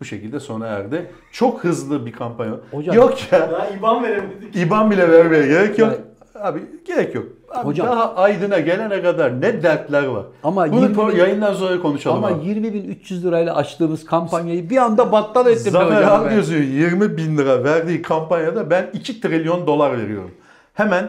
[0.00, 1.10] bu şekilde sona erdi.
[1.32, 2.52] Çok hızlı bir kampanya.
[2.70, 3.50] Hocam- yok ya.
[3.52, 4.56] Daha IBAN veremedik.
[4.56, 5.92] İban bile vermeye gerek yok.
[6.40, 7.24] Abi gerek yok.
[7.50, 10.24] Abi Hocam- daha Aydın'a gelene kadar ne dertler var.
[10.42, 12.48] Ama Bunu 20 pro- bin- yayından sonra konuşalım Ama abi.
[12.48, 17.64] 20 bin 300 lirayla açtığımız kampanyayı bir anda battal ettim Zafer yazıyor 20 bin lira
[17.64, 20.30] verdiği kampanyada ben 2 trilyon dolar veriyorum.
[20.74, 21.08] Hemen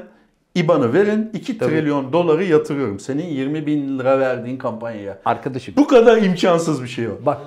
[0.56, 3.00] IBAN'ı verin 2 trilyon doları yatırıyorum.
[3.00, 5.18] Senin 20 bin lira verdiğin kampanyaya.
[5.26, 7.26] Arkadaşım Bu kadar imkansız bir şey var ya?
[7.26, 7.38] bak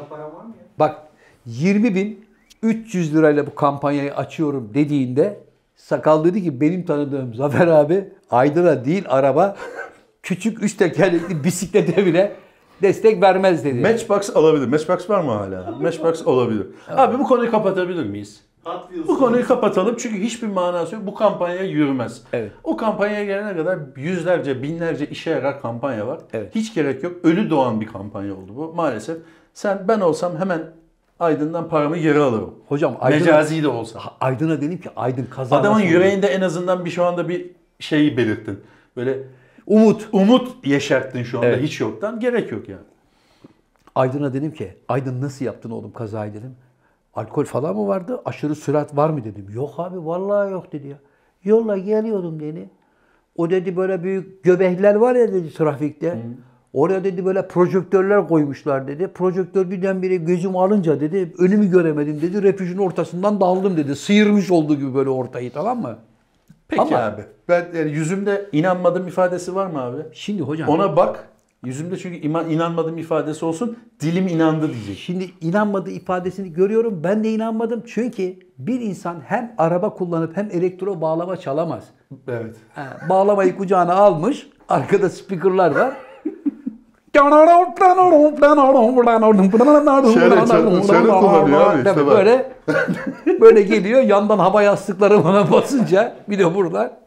[1.46, 2.24] 20 bin
[2.62, 5.40] 300 lirayla bu kampanyayı açıyorum dediğinde
[5.76, 9.56] sakal dedi ki benim tanıdığım Zafer abi Aydın'a değil araba
[10.22, 12.36] küçük üç tekerlekli bisiklete bile
[12.82, 13.80] destek vermez dedi.
[13.80, 14.66] Matchbox alabilir.
[14.68, 15.78] Matchbox var mı hala?
[15.82, 16.66] Matchbox olabilir.
[16.88, 18.44] Abi bu konuyu kapatabilir miyiz?
[19.08, 21.06] Bu konuyu kapatalım çünkü hiçbir manası yok.
[21.06, 22.22] Bu kampanya yürümez.
[22.32, 22.52] Evet.
[22.64, 26.20] O kampanyaya gelene kadar yüzlerce, binlerce işe yarar kampanya var.
[26.32, 26.54] Evet.
[26.54, 27.12] Hiç gerek yok.
[27.24, 29.16] Ölü doğan bir kampanya oldu bu maalesef.
[29.54, 30.62] Sen ben olsam hemen
[31.20, 32.54] Aydın'dan paramı geri alırım.
[32.68, 34.00] Hocam Aydın'a, Mecazi de olsa.
[34.20, 38.60] Aydın'a dedim ki Aydın kaza Adamın yüreğinde en azından bir şu anda bir şeyi belirttin.
[38.96, 39.18] Böyle
[39.66, 40.08] Umut.
[40.12, 41.62] umut yeşerttin şu anda Evet.
[41.62, 42.20] hiç yoktan.
[42.20, 42.82] Gerek yok yani.
[43.94, 46.56] Aydın'a dedim ki Aydın nasıl yaptın oğlum kazayı dedim.
[47.14, 48.22] Alkol falan mı vardı?
[48.24, 49.46] Aşırı sürat var mı dedim.
[49.54, 50.96] Yok abi vallahi yok dedi ya.
[51.44, 52.70] Yolla geliyordum dedi.
[53.36, 56.18] O dedi böyle büyük göbekler var ya dedi trafikte.
[56.74, 59.08] Oraya dedi böyle projektörler koymuşlar dedi.
[59.08, 62.42] Projektör birdenbire gözüm alınca dedi önümü göremedim dedi.
[62.42, 63.96] Refüjün ortasından daldım dedi.
[63.96, 65.96] Sıyırmış olduğu gibi böyle ortayı tamam mı?
[66.68, 67.22] Peki Ama- abi.
[67.48, 70.02] Ben yani yüzümde inanmadım ifadesi var mı abi?
[70.12, 71.28] Şimdi hocam Ona bak.
[71.64, 73.78] Yüzümde çünkü iman, inanmadım ifadesi olsun.
[74.00, 74.98] Dilim inandı diyecek.
[74.98, 77.00] Şimdi inanmadığı ifadesini görüyorum.
[77.04, 77.82] Ben de inanmadım.
[77.86, 81.84] Çünkü bir insan hem araba kullanıp hem elektro bağlama çalamaz.
[82.28, 82.56] Evet.
[82.74, 84.48] Ha, bağlamayı kucağına almış.
[84.68, 85.94] Arkada speakerlar var.
[90.14, 90.34] Şöyle
[90.86, 92.16] şöyle kullanıyor abi işte bak.
[92.16, 92.52] böyle
[93.40, 97.04] böyle geliyor yandan hava yastıkları bana basınca bir de burada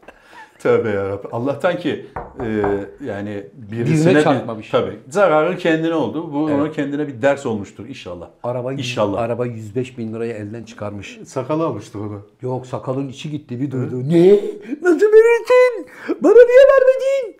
[0.62, 1.30] Tövbe yarabbim.
[1.32, 2.06] Allah'tan ki
[2.40, 2.46] e,
[3.06, 4.96] yani birisine Birine bir- tabii.
[5.08, 6.32] Zararı kendine oldu.
[6.32, 6.60] Bu Evet.
[6.60, 8.26] ona kendine bir ders olmuştur inşallah.
[8.42, 9.20] araba İnşallah.
[9.20, 11.18] araba 105 bin liraya elden çıkarmış.
[11.26, 12.20] Sakal almıştır onu.
[12.42, 13.96] Yok sakalın içi gitti bir duydu.
[14.08, 14.32] Ne?
[14.82, 15.86] Nasıl verirsin?
[16.20, 17.37] Bana niye vermedin?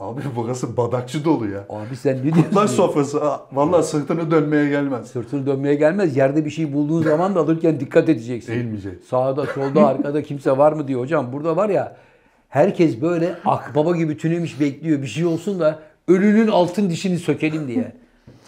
[0.00, 1.66] Abi burası badakçı dolu ya.
[1.68, 2.56] Abi sen ne diyorsun?
[2.56, 5.10] Lan sofrası ha, vallahi sırtını dönmeye gelmez.
[5.10, 6.16] Sırtını dönmeye gelmez.
[6.16, 8.52] Yerde bir şey bulduğun zaman da alırken dikkat edeceksin.
[8.52, 9.04] Eğilmeyecek.
[9.04, 11.00] Sağda, solda, arkada kimse var mı diyor.
[11.00, 11.96] Hocam burada var ya
[12.48, 15.02] herkes böyle akbaba gibi tünemiş bekliyor.
[15.02, 15.78] Bir şey olsun da
[16.08, 17.92] ölünün altın dişini sökelim diye.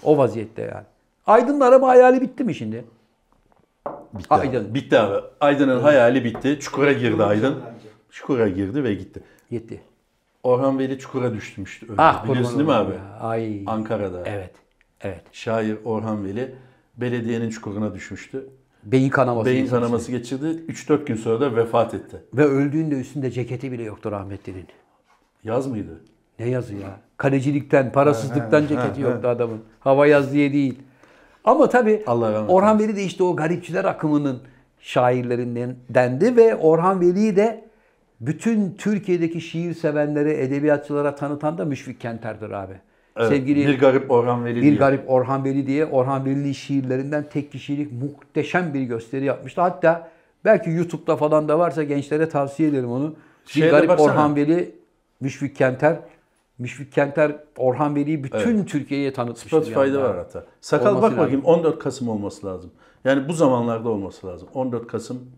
[0.03, 0.85] O vaziyette yani.
[1.27, 2.85] Aydın'ın araba hayali bitti mi şimdi?
[4.15, 4.65] Bitti, Aydın.
[4.65, 4.75] abi.
[4.75, 5.17] Bitti abi.
[5.41, 6.59] Aydın'ın hayali bitti.
[6.61, 7.55] Çukura girdi Aydın.
[8.11, 9.23] Çukura girdi ve gitti.
[9.51, 9.81] Yetti.
[10.43, 11.87] Orhan Veli çukura düşmüştü.
[11.91, 12.03] Öyle.
[12.03, 12.93] Ah Biliyorsun değil mi abi?
[12.93, 13.19] ya.
[13.21, 13.63] Ay.
[13.67, 14.23] Ankara'da.
[14.25, 14.51] Evet.
[15.01, 15.23] Evet.
[15.33, 16.55] Şair Orhan Veli
[16.97, 18.49] belediyenin çukuruna düşmüştü.
[18.85, 19.47] Beyin kanaması.
[19.47, 19.81] Beyin geçirmişti.
[19.85, 20.47] kanaması geçirdi.
[20.69, 22.17] 3-4 gün sonra da vefat etti.
[22.35, 24.67] Ve öldüğünde üstünde ceketi bile yoktu rahmetlinin.
[25.45, 26.01] Yaz mıydı?
[26.39, 27.01] Ne yazı ya?
[27.17, 29.61] Kalecilikten, parasızlıktan ceketi yoktu adamın.
[29.81, 30.79] Hava yaz diye değil.
[31.45, 34.43] Ama tabii Allah Orhan Veli de işte o garipçiler akımının
[34.81, 37.65] şairlerinden dendi ve Orhan Veli'yi de
[38.23, 42.75] bütün Türkiye'deki şiir sevenlere, edebiyatçılara tanıtan da Müşfik Kenter'dir abi.
[43.17, 44.75] Evet, Sevgili bir garip Orhan Veli bir diye.
[44.75, 49.61] garip Orhan Veli diye Orhan Veli şiirlerinden tek kişilik muhteşem bir gösteri yapmıştı.
[49.61, 50.11] Hatta
[50.45, 53.15] belki YouTube'da falan da varsa gençlere tavsiye ederim onu.
[53.47, 54.11] Bir Şeye de garip baksana.
[54.13, 54.75] Orhan Veli,
[55.21, 55.97] Müşfik Kenter.
[56.59, 59.49] Müşfik Kenter Orhan Veli'yi bütün Türkiye'ye tanıtmıştı.
[59.49, 60.45] Spotify'da var hatta.
[60.61, 61.19] Sakal Olması bak lazım.
[61.25, 62.71] bakayım 14 Kasım olması lazım.
[63.05, 64.49] Yani bu zamanlarda olması lazım.
[64.55, 65.31] 14 Kasım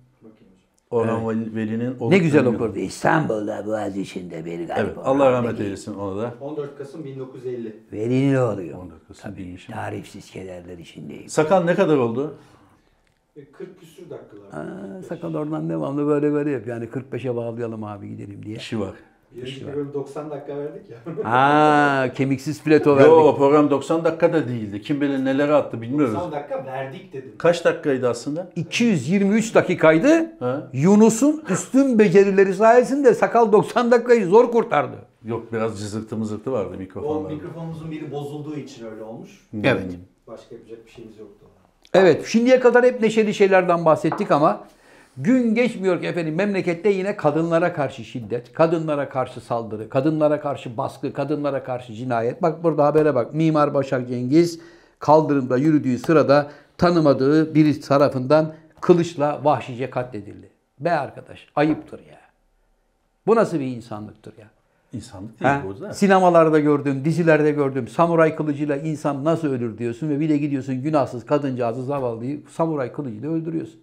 [0.95, 2.79] Orhan Veli- Veli'nin Ne güzel okurdu.
[2.79, 5.65] İstanbul'da Boğaziçi'nde bir garip Evet Orhan Allah rahmet Veli.
[5.67, 6.35] eylesin ona da.
[6.41, 7.77] 14 Kasım 1950.
[7.93, 8.79] Veli'nin oluyor.
[8.79, 11.29] 14 Kasım Tabii tarifsiz kederler içindeyim.
[11.29, 12.35] Sakal ne kadar oldu?
[13.37, 14.65] E, 40 küsür dakikalar.
[14.99, 16.67] Aa, sakal oradan devamlı böyle böyle yap.
[16.67, 18.57] Yani 45'e bağlayalım abi gidelim diye.
[18.57, 18.95] İşi var.
[19.37, 20.99] Birinci bölüm 90 dakika verdik ya.
[21.31, 23.11] Aa, kemiksiz plato verdik.
[23.11, 24.83] Yo o program 90 dakika da değildi.
[24.83, 26.15] Kim bilir neler attı bilmiyoruz.
[26.15, 27.33] 90 dakika verdik dedim.
[27.39, 28.51] Kaç dakikaydı aslında?
[28.57, 30.37] 223 dakikaydı.
[30.41, 30.71] Ha?
[30.73, 34.97] Yunus'un üstün becerileri sayesinde sakal 90 dakikayı zor kurtardı.
[35.25, 37.35] Yok biraz cızırtı mızırtı vardı O mikrofonlarda.
[37.35, 39.31] mikrofonumuzun biri bozulduğu için öyle olmuş.
[39.65, 39.83] Evet.
[40.27, 41.47] Başka yapacak bir şeyimiz yoktu.
[41.95, 44.65] Evet, şimdiye kadar hep neşeli şeylerden bahsettik ama
[45.17, 51.13] gün geçmiyor ki efendim memlekette yine kadınlara karşı şiddet, kadınlara karşı saldırı, kadınlara karşı baskı,
[51.13, 52.43] kadınlara karşı cinayet.
[52.43, 53.35] Bak burada habere bak.
[53.35, 54.61] Mimar Başak Cengiz
[54.99, 60.51] kaldırımda yürüdüğü sırada tanımadığı biri tarafından kılıçla vahşice katledildi.
[60.81, 62.21] Be arkadaş, ayıptır ya.
[63.27, 64.47] Bu nasıl bir insanlıktır ya?
[64.93, 65.63] İnsanlık değil Ha?
[65.67, 65.95] bu da.
[65.95, 67.89] Sinemalarda gördüm, dizilerde gördüm.
[67.89, 73.31] Samuray kılıcıyla insan nasıl ölür diyorsun ve bir de gidiyorsun günahsız kadıncağızı zavallıyı samuray kılıcıyla
[73.31, 73.81] öldürüyorsun.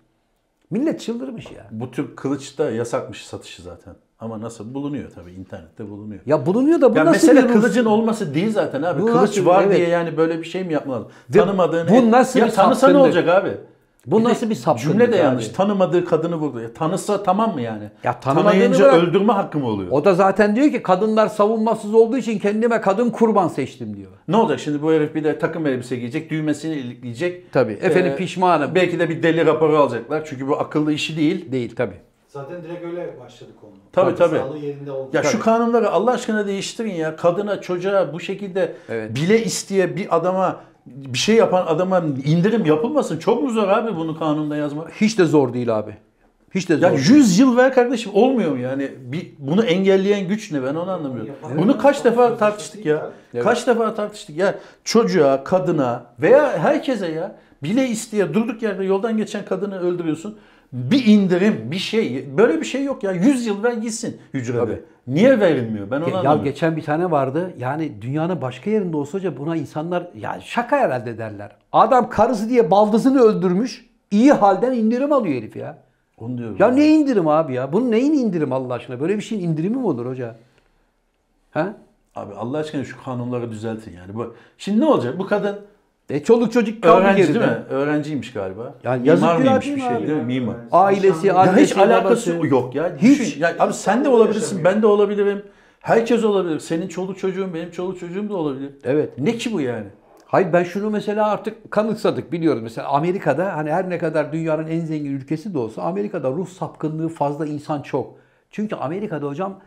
[0.71, 1.67] Millet çıldırmış ya.
[1.71, 3.95] Bu tür kılıç da yasakmış satışı zaten.
[4.19, 6.21] Ama nasıl bulunuyor tabii internette bulunuyor.
[6.25, 9.01] Ya bulunuyor da bu Ya nasıl mesele bir kılıcın olması değil zaten abi.
[9.01, 9.77] Bu Kılıç nasıl- var evet.
[9.77, 11.07] diye yani böyle bir şey mi yapmalı?
[11.33, 13.57] Tanımadığın bu nasıl ya bir tanısa ne olacak abi?
[14.05, 15.47] Bu Bir nasıl bir sapkınlık Cümle de yanlış.
[15.47, 15.53] abi?
[15.53, 16.59] Tanımadığı kadını vurdu.
[16.61, 17.83] Ya tanısa tamam mı yani?
[18.03, 18.93] Ya tanımadığını Tanıyınca bırak.
[19.03, 19.91] öldürme hakkı mı oluyor?
[19.91, 24.11] O da zaten diyor ki kadınlar savunmasız olduğu için kendime kadın kurban seçtim diyor.
[24.27, 27.51] Ne olacak şimdi bu herif bir de takım elbise giyecek, düğmesini ilikleyecek.
[27.53, 27.73] Tabii.
[27.73, 28.75] Efendim pişmanım.
[28.75, 30.25] Belki de bir deli raporu alacaklar.
[30.25, 31.51] Çünkü bu akıllı işi değil.
[31.51, 31.95] Değil tabii.
[32.27, 33.71] Zaten direkt öyle başladı konu.
[33.93, 34.37] Tabii, tabii.
[34.37, 35.09] Sağlığı yerinde oldu.
[35.13, 37.15] Ya şu kanunları Allah aşkına değiştirin ya.
[37.15, 39.15] Kadına, çocuğa bu şekilde Evet.
[39.15, 43.19] bile isteye bir adama bir şey yapan adama indirim yapılmasın.
[43.19, 44.91] Çok mu zor abi bunu kanunda yazmak?
[45.01, 45.95] Hiç de zor değil abi.
[46.55, 46.81] Hiç de zor.
[46.83, 47.09] Ya değil.
[47.09, 48.91] 100 yıl ver kardeşim olmuyor mu yani?
[49.01, 51.27] Bir, bunu engelleyen güç ne ben onu anlamıyorum.
[51.43, 52.05] Yapan- Bunu kaç Evet.
[52.05, 52.39] defa Evet.
[52.39, 53.09] tartıştık ya.
[53.33, 53.43] Evet.
[53.43, 54.55] Kaç defa tartıştık ya.
[54.83, 60.37] Çocuğa, kadına veya herkese ya bile isteye durduk yerde yoldan geçen kadını öldürüyorsun.
[60.73, 62.25] Bir indirim, bir şey.
[62.37, 63.11] Böyle bir şey yok ya.
[63.11, 64.57] 100 yıl ver gitsin hücrede.
[64.59, 64.81] Tabii.
[65.07, 65.91] Niye verilmiyor?
[65.91, 66.43] Ben onu Ya anlamıyorum.
[66.43, 67.53] geçen bir tane vardı.
[67.57, 71.51] Yani dünyanın başka yerinde olsa hoca buna insanlar ya şaka herhalde derler.
[71.71, 73.85] Adam karısı diye baldızını öldürmüş.
[74.11, 75.77] iyi halden indirim alıyor herif ya.
[76.17, 76.55] Onu diyorum.
[76.59, 77.73] Ya ne indirim abi ya?
[77.73, 78.99] Bunun neyin indirim Allah aşkına?
[78.99, 80.35] Böyle bir şeyin indirimi mi olur hoca?
[81.51, 81.73] Ha?
[82.15, 84.15] Abi Allah aşkına şu kanunları düzeltin yani.
[84.15, 85.19] Bu, şimdi ne olacak?
[85.19, 85.59] Bu kadın
[86.11, 87.33] E çoluk çocuk kaldı öğrenci geride.
[87.39, 87.57] değil mi?
[87.69, 88.73] Öğrenciymiş galiba.
[88.83, 90.33] Yani yazık Mimar günah mıymış değil bir mi şey abi değil mi?
[90.33, 90.39] ya?
[90.39, 90.55] Mimar.
[90.71, 92.47] Ailesi, Ya annesi, hiç alakası babası.
[92.47, 92.91] yok ya.
[92.97, 93.19] Hiç.
[93.19, 93.41] Düşün.
[93.41, 95.45] Ya abi sen de olabilirsin, ben de olabilirim.
[95.81, 96.59] Herkes olabilir.
[96.59, 98.71] Senin çoluk çocuğun, benim çoluk çocuğum da olabilir.
[98.83, 99.09] Evet.
[99.17, 99.85] Ne ki bu yani?
[100.25, 102.61] Hayır ben şunu mesela artık kanıksadık biliyoruz.
[102.63, 107.09] Mesela Amerika'da hani her ne kadar dünyanın en zengin ülkesi de olsa Amerika'da ruh sapkınlığı
[107.09, 108.13] fazla insan çok.
[108.51, 109.59] Çünkü Amerika'da hocam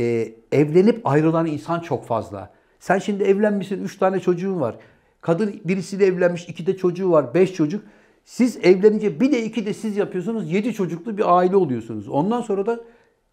[0.00, 2.50] e, evlenip ayrılan insan çok fazla.
[2.80, 4.74] Sen şimdi evlenmişsin, üç tane çocuğun var.
[5.20, 7.84] Kadın birisiyle evlenmiş, iki de çocuğu var, beş çocuk.
[8.24, 12.08] Siz evlenince bir de iki de siz yapıyorsunuz, yedi çocuklu bir aile oluyorsunuz.
[12.08, 12.80] Ondan sonra da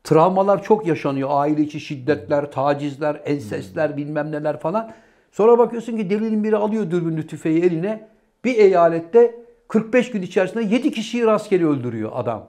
[0.03, 1.29] travmalar çok yaşanıyor.
[1.31, 4.91] Aile içi şiddetler, tacizler, ensestler, bilmem neler falan.
[5.31, 8.07] Sonra bakıyorsun ki delinin biri alıyor dürbünlü tüfeği eline.
[8.45, 9.36] Bir eyalette
[9.67, 12.47] 45 gün içerisinde 7 kişiyi rastgele öldürüyor adam.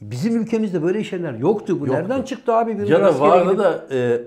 [0.00, 1.80] Bizim ülkemizde böyle şeyler yoktu.
[1.80, 2.78] Bu nereden çıktı abi?
[2.78, 4.22] Bir Ya da vardı gidip- da e,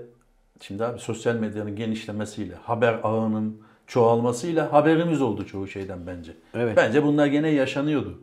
[0.60, 3.56] şimdi abi sosyal medyanın genişlemesiyle, haber ağının
[3.86, 6.32] çoğalmasıyla haberimiz oldu çoğu şeyden bence.
[6.54, 6.76] Evet.
[6.76, 8.20] Bence bunlar gene yaşanıyordu.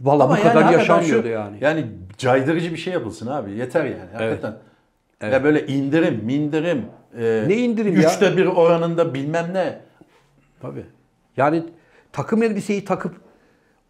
[0.00, 1.56] Vallahi bu kadar hakikaten yaşanmıyordu yani.
[1.60, 1.86] Yani
[2.18, 3.52] caydırıcı bir şey yapılsın abi.
[3.52, 4.10] Yeter yani.
[4.16, 4.56] Hakikaten.
[5.32, 6.86] Ya böyle indirim, mindirim.
[7.18, 8.08] e, Ne indirim ya?
[8.10, 9.80] Üçte bir oranında bilmem ne.
[10.62, 10.86] Tabii.
[11.36, 11.62] Yani
[12.12, 13.14] takım elbiseyi takıp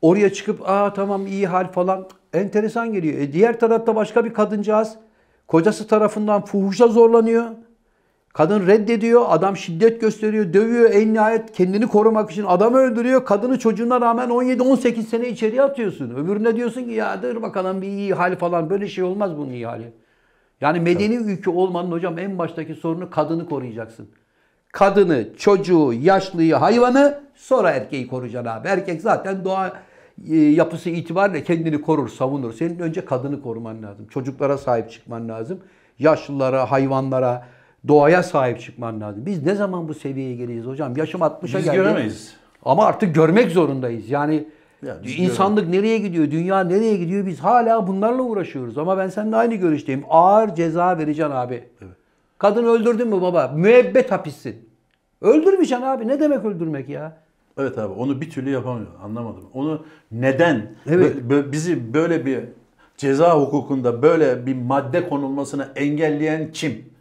[0.02, 3.18] oraya çıkıp aa tamam iyi hal falan enteresan geliyor.
[3.18, 4.96] E, diğer tarafta başka bir kadıncağız
[5.48, 7.44] kocası tarafından fuhuşa zorlanıyor.
[8.34, 13.24] Kadın reddediyor, adam şiddet gösteriyor, dövüyor, en nihayet kendini korumak için adamı öldürüyor.
[13.24, 16.10] Kadını çocuğuna rağmen 17-18 sene içeriye atıyorsun.
[16.10, 18.70] Öbürüne diyorsun ki ya dur bakalım bir iyi hal falan.
[18.70, 19.92] Böyle şey olmaz bunun iyi hali.
[20.60, 24.08] Yani medeni ülke olmanın hocam en baştaki sorunu kadını koruyacaksın.
[24.72, 28.68] Kadını, çocuğu, yaşlıyı, hayvanı sonra erkeği koruyacaksın abi.
[28.68, 29.72] Erkek zaten doğa
[30.30, 32.52] e, yapısı itibariyle kendini korur, savunur.
[32.52, 34.06] Senin önce kadını koruman lazım.
[34.06, 35.60] Çocuklara sahip çıkman lazım.
[35.98, 37.53] Yaşlılara, hayvanlara,
[37.88, 39.26] doğaya sahip çıkman lazım.
[39.26, 40.96] Biz ne zaman bu seviyeye geleceğiz hocam?
[40.96, 41.76] Yaşım 60'a Biz geldi.
[41.76, 42.34] göremeyiz.
[42.64, 44.10] Ama artık görmek zorundayız.
[44.10, 44.48] Yani
[44.86, 48.78] Ya biz insanlık nereye gidiyor, dünya nereye gidiyor biz hala bunlarla uğraşıyoruz.
[48.78, 50.04] Ama ben seninle aynı görüşteyim.
[50.10, 51.64] Ağır ceza vereceksin abi.
[52.38, 53.52] Kadın öldürdün mü baba?
[53.56, 54.56] Müebbet hapissin.
[55.22, 56.08] Öldürmeyeceksin abi.
[56.08, 57.16] Ne demek öldürmek ya?
[57.58, 58.86] Evet abi onu bir türlü yapamıyor.
[59.02, 59.44] Anlamadım.
[59.54, 61.16] Onu neden Evet.
[61.52, 62.40] bizi böyle bir
[62.96, 66.93] ceza hukukunda böyle bir madde konulmasını engelleyen kim?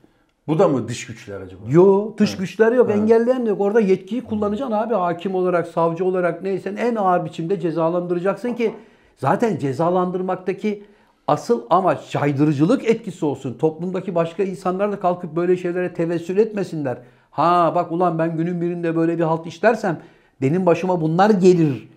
[0.47, 1.61] Bu da mı dış güçler acaba?
[1.69, 3.61] Yo dış güçler yok, engelleyen de yok.
[3.61, 4.93] Orada yetkiyi kullanacaksın abi.
[4.93, 8.73] Hakim olarak, savcı olarak neyse en ağır biçimde cezalandıracaksın ki
[9.17, 10.83] zaten cezalandırmaktaki
[11.27, 13.57] asıl amaç caydırıcılık etkisi olsun.
[13.57, 16.97] Toplumdaki başka insanlar da kalkıp böyle şeylere tevessül etmesinler.
[17.31, 19.99] Ha bak ulan ben günün birinde böyle bir halt işlersem
[20.41, 21.89] benim başıma bunlar gelir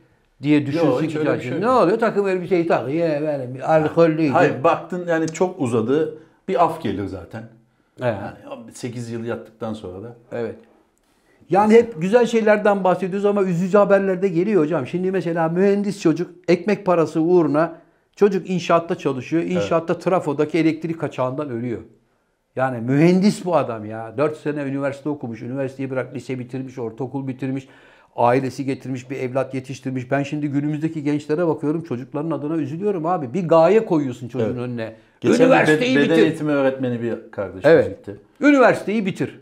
[0.42, 1.82] diye düşünsün ki şey Ne yok.
[1.82, 1.98] oluyor?
[1.98, 3.08] Takım elbiseyi takıyor.
[3.22, 4.32] Benim alkollüydü.
[4.32, 6.18] Hayır baktın yani çok uzadı.
[6.48, 7.55] Bir af gelir zaten.
[8.00, 8.16] Evet.
[8.50, 10.16] Yani 8 yıl yattıktan sonra da.
[10.32, 10.56] Evet.
[11.50, 14.86] Yani hep güzel şeylerden bahsediyoruz ama üzücü haberler de geliyor hocam.
[14.86, 17.74] Şimdi mesela mühendis çocuk ekmek parası uğruna
[18.16, 19.42] çocuk inşaatta çalışıyor.
[19.42, 21.80] İnşaatta trafodaki elektrik kaçağından ölüyor.
[22.56, 24.14] Yani mühendis bu adam ya.
[24.18, 27.68] 4 sene üniversite okumuş, üniversiteyi bırak, lise bitirmiş, ortaokul bitirmiş,
[28.16, 30.10] ailesi getirmiş, bir evlat yetiştirmiş.
[30.10, 33.34] Ben şimdi günümüzdeki gençlere bakıyorum, çocukların adına üzülüyorum abi.
[33.34, 34.58] Bir gaye koyuyorsun çocuğun Evet.
[34.58, 34.94] önüne.
[35.20, 36.22] Geçen bir Üniversiteyi bed- beden bitir.
[36.22, 37.98] eğitimi öğretmeni bir kardeşimiz Evet.
[37.98, 38.16] gitti.
[38.40, 39.38] Üniversiteyi bitir.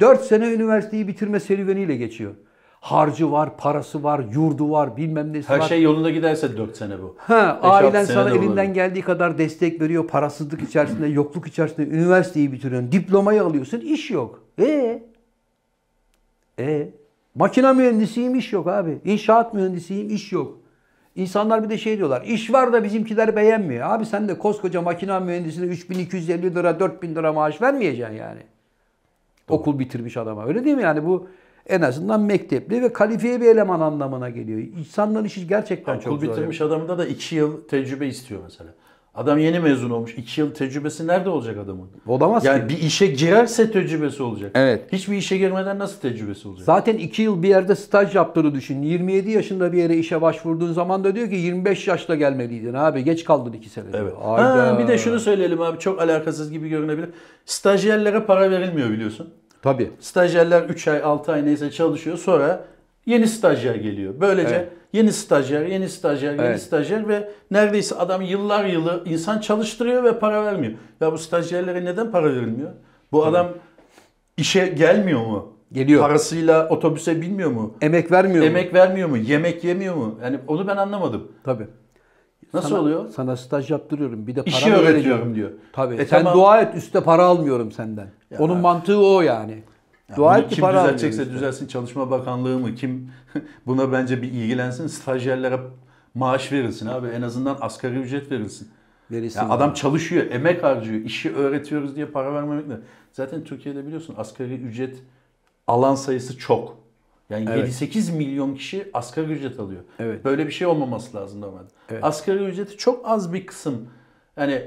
[0.00, 2.32] 4 sene üniversiteyi bitirme serüveniyle geçiyor.
[2.80, 5.68] Harcı var, parası var, yurdu var, bilmem nesi Her var.
[5.68, 7.16] şey yolunda giderse 4 sene bu.
[7.18, 8.42] Ha, ailen sana de olur.
[8.42, 10.06] elinden geldiği kadar destek veriyor.
[10.06, 12.92] Parasızlık içerisinde, yokluk içerisinde üniversiteyi bitiriyorsun.
[12.92, 14.42] Diplomayı alıyorsun, iş yok.
[14.60, 15.02] E
[16.58, 16.88] E
[17.34, 18.98] makine mühendisiyim, iş yok abi.
[19.04, 20.58] İnşaat mühendisiyim, iş yok.
[21.16, 22.22] İnsanlar bir de şey diyorlar.
[22.22, 23.90] iş var da bizimkiler beğenmiyor.
[23.90, 28.40] Abi sen de koskoca makine mühendisine 3250 lira, 4000 lira maaş vermeyeceksin yani.
[29.48, 30.46] Okul bitirmiş adama.
[30.46, 30.82] Öyle değil mi?
[30.82, 31.28] Yani bu
[31.66, 34.58] en azından mektepli ve kalifiye bir eleman anlamına geliyor.
[34.58, 36.32] İnsanların işi gerçekten çok Okul zor.
[36.32, 38.70] bitirmiş adamda da 2 yıl tecrübe istiyor mesela.
[39.14, 40.14] Adam yeni mezun olmuş.
[40.18, 41.88] 2 yıl tecrübesi nerede olacak adamın?
[42.06, 42.68] Olamaz yani ki.
[42.68, 44.50] bir işe girerse tecrübesi olacak.
[44.54, 44.92] Evet.
[44.92, 46.64] Hiçbir işe girmeden nasıl tecrübesi olacak?
[46.66, 48.82] Zaten 2 yıl bir yerde staj yaptığını düşün.
[48.82, 53.04] 27 yaşında bir yere işe başvurduğun zaman da diyor ki 25 yaşta gelmeliydin abi.
[53.04, 53.86] Geç kaldın 2 sene.
[53.94, 54.14] Evet.
[54.22, 54.74] Hayda.
[54.74, 57.10] Ha, bir de şunu söyleyelim abi çok alakasız gibi görünebilir.
[57.46, 59.34] Stajyerlere para verilmiyor biliyorsun.
[59.62, 59.90] Tabii.
[60.00, 62.64] Stajyerler 3 ay 6 ay neyse çalışıyor sonra
[63.06, 64.14] yeni stajyer geliyor.
[64.20, 64.68] Böylece Evet.
[64.92, 66.62] Yeni stajyer, yeni stajyer, yeni Evet.
[66.62, 70.72] stajyer ve neredeyse adam yıllar yılı insan çalıştırıyor ve para vermiyor.
[71.00, 72.70] Ya bu stajyerlere neden para verilmiyor?
[73.12, 73.48] Bu adam
[74.36, 75.52] işe gelmiyor mu?
[75.72, 76.00] Geliyor.
[76.02, 77.74] Parasıyla otobüse binmiyor mu?
[77.80, 78.46] Emek vermiyor mu?
[78.50, 79.16] Emek vermiyor mu?
[79.16, 80.18] Yemek yemiyor mu?
[80.22, 81.32] Yani onu ben anlamadım.
[81.44, 81.66] Tabii.
[82.54, 83.08] Nasıl Sana- oluyor?
[83.08, 84.26] Sana staj yaptırıyorum.
[84.26, 85.50] Bir de para İşi öğretiyorum diyor.
[85.72, 85.94] Tabii.
[85.94, 86.34] E Sen tamam.
[86.34, 88.06] dua et üstte para almıyorum senden.
[88.38, 89.62] Onun mantığı o yani.
[90.12, 91.34] Ya dua et ki kim para düzeltecekse üstte.
[91.34, 92.74] düzelsin Çalışma Bakanlığı mı?
[92.74, 93.10] Kim
[93.66, 94.86] buna bence bir ilgilensin.
[94.86, 95.60] Stajyerlere
[96.14, 97.08] maaş verilsin abi.
[97.08, 98.68] En azından asgari ücret verilsin.
[99.10, 102.76] Verirsin Ya adam çalışıyor, emek harcıyor, işi öğretiyoruz diye para vermemek ne?
[103.12, 104.96] Zaten Türkiye'de biliyorsun asgari ücret
[105.66, 106.82] alan sayısı çok.
[107.30, 107.82] Yani Evet.
[107.82, 109.80] 7-8 milyon kişi asgari ücret alıyor.
[109.98, 110.24] Evet.
[110.24, 111.68] Böyle bir şey olmaması lazım normalde.
[111.90, 112.04] Evet.
[112.04, 113.88] Asgari ücreti çok az bir kısım.
[114.36, 114.62] Yani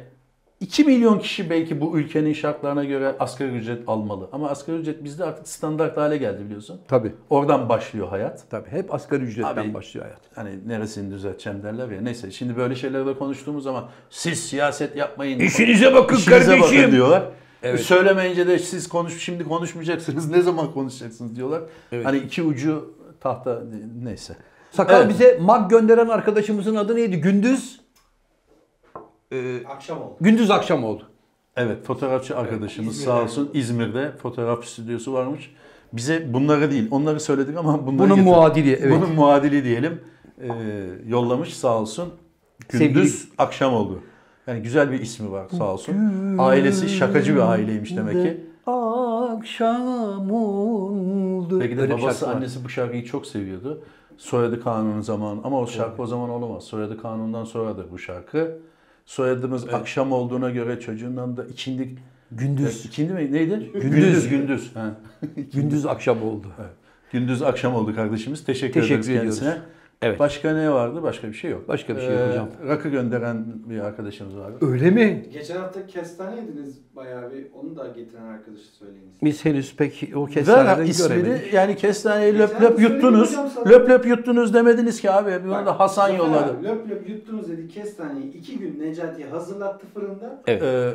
[0.60, 4.30] 2 milyon kişi belki bu ülkenin şartlarına göre asgari ücret almalı.
[4.32, 6.80] Ama asgari ücret bizde artık standart hale geldi biliyorsun.
[6.88, 7.12] Tabii.
[7.30, 8.44] Oradan başlıyor hayat.
[8.50, 8.70] Tabii.
[8.70, 10.22] Hep asgari ücretten Abi- başlıyor hayat.
[10.36, 12.02] Hani neresini düzelteceğim derler ya.
[12.02, 15.40] Neyse şimdi böyle şeylerde konuştuğumuz zaman siz siyaset yapmayın.
[15.40, 16.80] İşinize bakın İşinize kardeşim.
[16.82, 17.24] bakın diyorlar.
[17.64, 17.80] Evet.
[17.80, 20.30] Söylemeyince de siz konuş şimdi konuşmayacaksınız.
[20.32, 21.62] Ne zaman konuşacaksınız diyorlar.
[22.04, 23.62] Hani iki ucu tahta
[24.04, 24.36] neyse.
[24.72, 25.10] Sakal Evet.
[25.10, 27.22] bize mag gönderen arkadaşımızın adı neydi?
[27.22, 27.80] Gündüz
[29.70, 30.16] Akşam oldu.
[30.22, 31.04] Gündüz akşam oldu.
[31.56, 33.12] Evet fotoğrafçı arkadaşımız İzmir'de.
[33.12, 35.56] sağ olsun İzmir'de fotoğraf stüdyosu varmış.
[35.94, 38.92] Bize bunları değil onları söyledik ama bunları Bunun getir- muadili, evet.
[39.02, 40.02] Bunun muadili diyelim.
[40.42, 40.48] Ee,
[41.08, 42.10] yollamış sağ olsun.
[42.70, 44.00] Gündüz Sevgili- akşam oldu.
[44.48, 45.96] Yani güzel bir ismi var sağ olsun.
[46.38, 48.44] Ailesi şakacı bir aileymiş demek ki.
[48.68, 51.60] Akşam oldu.
[51.60, 53.84] Belki de Öyle babası annesi bu şarkıyı çok seviyordu.
[54.18, 56.64] Soyadı kanunu zamanı ama o şarkı o zaman olamaz.
[56.64, 58.58] Soyadı kanundan sonradır bu şarkı.
[59.06, 61.96] Soyadımız akşam olduğuna göre çocuğundan da ikindi
[62.32, 62.86] Gündüz.
[62.86, 63.70] ikindi mi neydi?
[63.74, 63.92] Gündüz.
[63.92, 64.76] Gündüz gündüz.
[64.76, 64.96] Ha.
[65.54, 66.48] Gündüz akşam oldu.
[67.12, 68.44] Gündüz akşam oldu kardeşimiz.
[68.46, 69.58] Teşekkür, Teşekkür ederiz kendisine.
[70.02, 70.20] Evet.
[70.20, 71.04] Başka ne vardı?
[71.04, 71.68] Başka bir şey yok.
[71.68, 72.48] Başka bir şey yok hocam.
[72.68, 74.58] Rakı gönderen bir arkadaşımız vardı.
[74.62, 75.26] Öyle mi?
[75.34, 77.48] Geçen hafta kestane yediniz bayağı bir.
[77.54, 79.16] Onu da getiren arkadaşı söyleyiniz.
[79.24, 81.54] Biz henüz pek o Ver kestaneden ismini göremedik.
[81.54, 83.30] yani kestaneyi löp Geçen löp söyledim yuttunuz.
[83.30, 83.70] hocam sana.
[83.70, 85.32] Löp löp yuttunuz demediniz ki abi.
[85.44, 86.52] Bunu da Hasan Zafer yolladı.
[86.60, 88.34] abi, Löp löp yuttunuz dedi kestaneyi.
[88.34, 90.42] iki gün Necati'ye hazırlattı fırında.
[90.48, 90.92] Ee,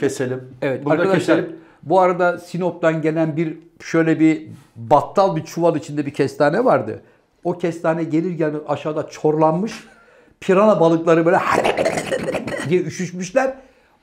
[0.00, 0.40] keselim.
[0.62, 1.56] Evet Burada arkadaşlar keselim.
[1.82, 4.46] bu arada Sinop'tan gelen bir şöyle bir
[4.76, 7.02] battal bir çuval içinde bir kestane vardı.
[7.46, 9.72] O kestane gelir gelmez aşağıda çorlanmış.
[10.40, 11.38] Pirana balıkları böyle
[12.68, 13.54] diye üşüşmüşler.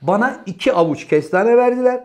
[0.02, 2.04] Bana iki avuç kestane verdiler.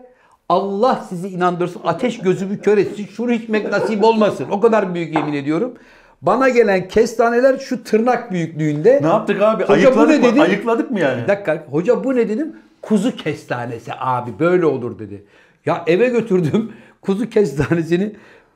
[0.49, 1.81] Allah sizi inandırsın.
[1.85, 3.05] Ateş gözümü kör etsin.
[3.05, 4.45] Şunu içmek nasip olmasın.
[4.51, 5.73] O kadar büyük yemin ediyorum.
[6.21, 8.99] Bana gelen kestaneler şu tırnak büyüklüğünde.
[9.01, 9.63] Ne yaptık abi?
[9.63, 10.41] Hoca bu Ayıkladık ne mı?
[10.41, 11.23] Ayıkladık mı yani?
[11.23, 12.55] Bir dakika hoca bu ne dedim?
[12.81, 15.23] Kuzu kestanesi abi böyle olur dedi.
[15.65, 16.71] Ya eve götürdüm
[17.01, 18.15] kuzu kestanesini.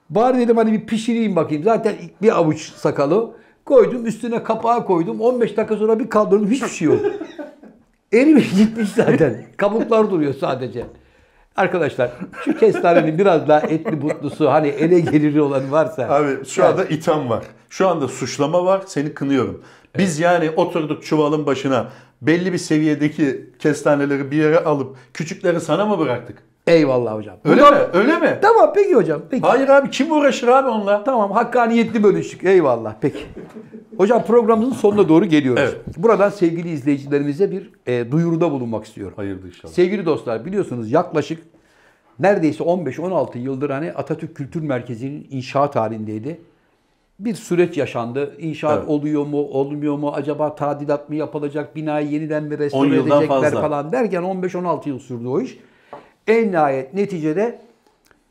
[0.10, 1.64] Bari dedim hani bir pişireyim bakayım.
[1.64, 3.32] Zaten bir avuç sakalı.
[3.66, 5.22] Koydum üstüne kapağı koydum.
[5.22, 7.00] 15 dakika sonra bir kaldırdım hiçbir şey yok.
[8.14, 9.46] Erimiş gitmiş zaten.
[9.58, 10.86] Kabuklar duruyor sadece.
[11.56, 12.12] Arkadaşlar
[12.46, 16.10] şu kestanenin biraz daha etli butlusu hani ele geliri olan varsa.
[16.10, 17.44] Abi şu anda itham var.
[17.70, 18.82] Şu anda suçlama var.
[18.86, 19.62] Seni kınıyorum.
[19.98, 21.90] Biz yani oturduk çuvalın başına
[22.22, 26.38] belli bir seviyedeki kestaneleri bir yere alıp küçükleri sana mı bıraktık?
[26.68, 27.36] Eyvallah hocam.
[27.46, 27.80] Öyle Bundan- mi?
[27.94, 28.40] Öyle mi?
[28.42, 29.22] Tamam peki hocam.
[29.30, 29.48] Peki.
[29.48, 31.04] Hayır abi kim uğraşır abi onunla?
[31.04, 32.44] Tamam hakkaniyetli bölüştük.
[32.44, 32.96] Eyvallah.
[33.02, 33.24] Peki.
[33.98, 35.62] Hocam programımızın sonuna doğru geliyoruz.
[35.64, 35.98] Evet.
[35.98, 39.14] Buradan sevgili izleyicilerimize bir e, duyuruda bulunmak istiyorum.
[39.16, 39.74] Hayırdır inşallah.
[39.74, 41.44] Sevgili dostlar biliyorsunuz yaklaşık
[42.20, 46.42] neredeyse 15-16 yıldır hani Atatürk Kültür Merkezi'nin inşaat halindeydi.
[47.20, 48.36] Bir süreç yaşandı.
[48.40, 48.90] İnşaat Evet.
[48.90, 50.12] oluyor mu, olmuyor mu?
[50.16, 51.76] Acaba tadilat mı yapılacak?
[51.76, 53.62] Binayı yeniden mi 10 restore edecekler fazla.
[53.62, 55.58] falan derken 15-16 yıl sürdü o iş.
[56.28, 57.60] En nihayet neticede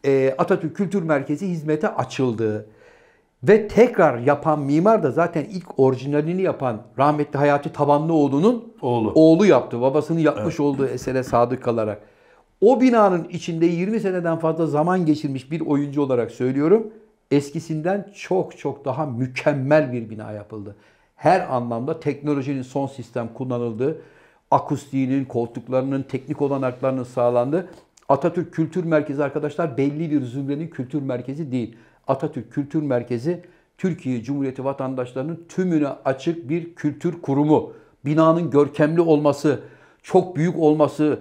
[0.05, 2.66] e, Atatürk Kültür Merkezi hizmete açıldı.
[3.43, 9.12] Ve tekrar yapan mimar da zaten ilk orijinalini yapan rahmetli Hayati Tabanlıoğlu'nun Oğlu.
[9.14, 9.80] oğlu yaptı.
[9.80, 12.03] Babasının yapmış olduğu esere sadık kalarak.
[12.61, 16.93] O binanın içinde 20 seneden fazla zaman geçirmiş bir oyuncu olarak söylüyorum.
[17.30, 20.76] Eskisinden çok çok daha mükemmel bir bina yapıldı.
[21.16, 24.03] Her anlamda teknolojinin son sistem kullanıldı.
[24.53, 27.68] Akustiğinin, koltuklarının, teknik olanaklarının sağlandı.
[28.09, 31.76] Atatürk Kültür Merkezi arkadaşlar belli bir zümrenin kültür merkezi değil.
[32.09, 33.42] Atatürk Kültür Merkezi
[33.78, 37.72] Türkiye Cumhuriyeti vatandaşlarının tümüne açık bir kültür kurumu.
[38.05, 39.61] Binanın görkemli olması,
[40.03, 41.18] çok büyük olması,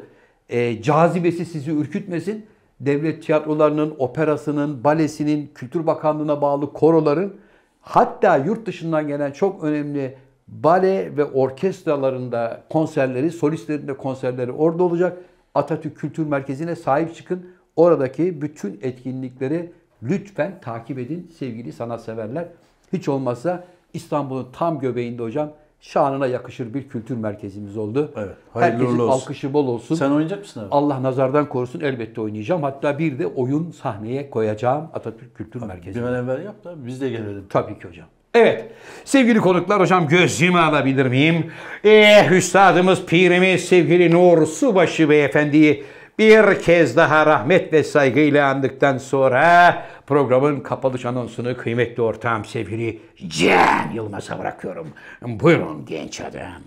[0.49, 2.45] e, cazibesi sizi ürkütmesin.
[2.79, 7.36] Devlet tiyatrolarının, operasının, balesinin, Kültür Bakanlığı'na bağlı koroların
[7.82, 10.17] hatta yurt dışından gelen çok önemli
[10.52, 15.18] bale ve orkestralarında konserleri, solistlerin de konserleri orada olacak.
[15.56, 17.45] Atatürk Kültür Merkezi'ne sahip çıkın.
[17.76, 19.72] Oradaki bütün etkinlikleri
[20.04, 22.45] lütfen takip edin sevgili sanatseverler.
[22.93, 25.49] Hiç olmazsa İstanbul'un tam göbeğinde hocam
[25.80, 28.12] şanına yakışır bir kültür merkezimiz oldu.
[28.16, 29.10] Evet, hayırlı Herkesin olsun.
[29.22, 29.95] alkışı bol olsun.
[29.95, 30.68] Sen oynayacak mısın abi?
[30.72, 32.64] Allah nazardan korusun elbette oynayacağım.
[32.64, 36.06] Hatta bir de oyun sahneye koyacağım Atatürk Kültür Bir Merkezi'ne.
[36.08, 37.45] an evvel yap da biz de gelelim.
[37.49, 38.08] Tabii ki hocam.
[38.34, 38.71] Evet.
[39.05, 41.51] Sevgili konuklar hocam gözümü alabilir miyim?
[41.84, 45.84] Eh üstadımız pirimiz sevgili Nur Subaşı beyefendiyi
[46.19, 53.91] bir kez daha rahmet ve saygıyla andıktan sonra programın kapanış anonsunu kıymetli ortağım sevgili Cem
[53.93, 54.88] Yılmaz'a bırakıyorum.
[55.21, 56.61] Buyurun genç adam.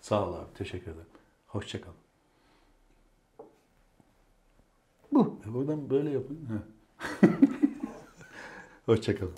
[0.00, 0.54] Sağ ol abi.
[0.58, 1.06] Teşekkür ederim.
[1.46, 1.90] Hoşça kal.
[5.12, 5.40] Bu.
[5.50, 6.38] E buradan böyle yapın.
[6.50, 7.28] Heh.
[8.86, 9.34] Hoşça kalın.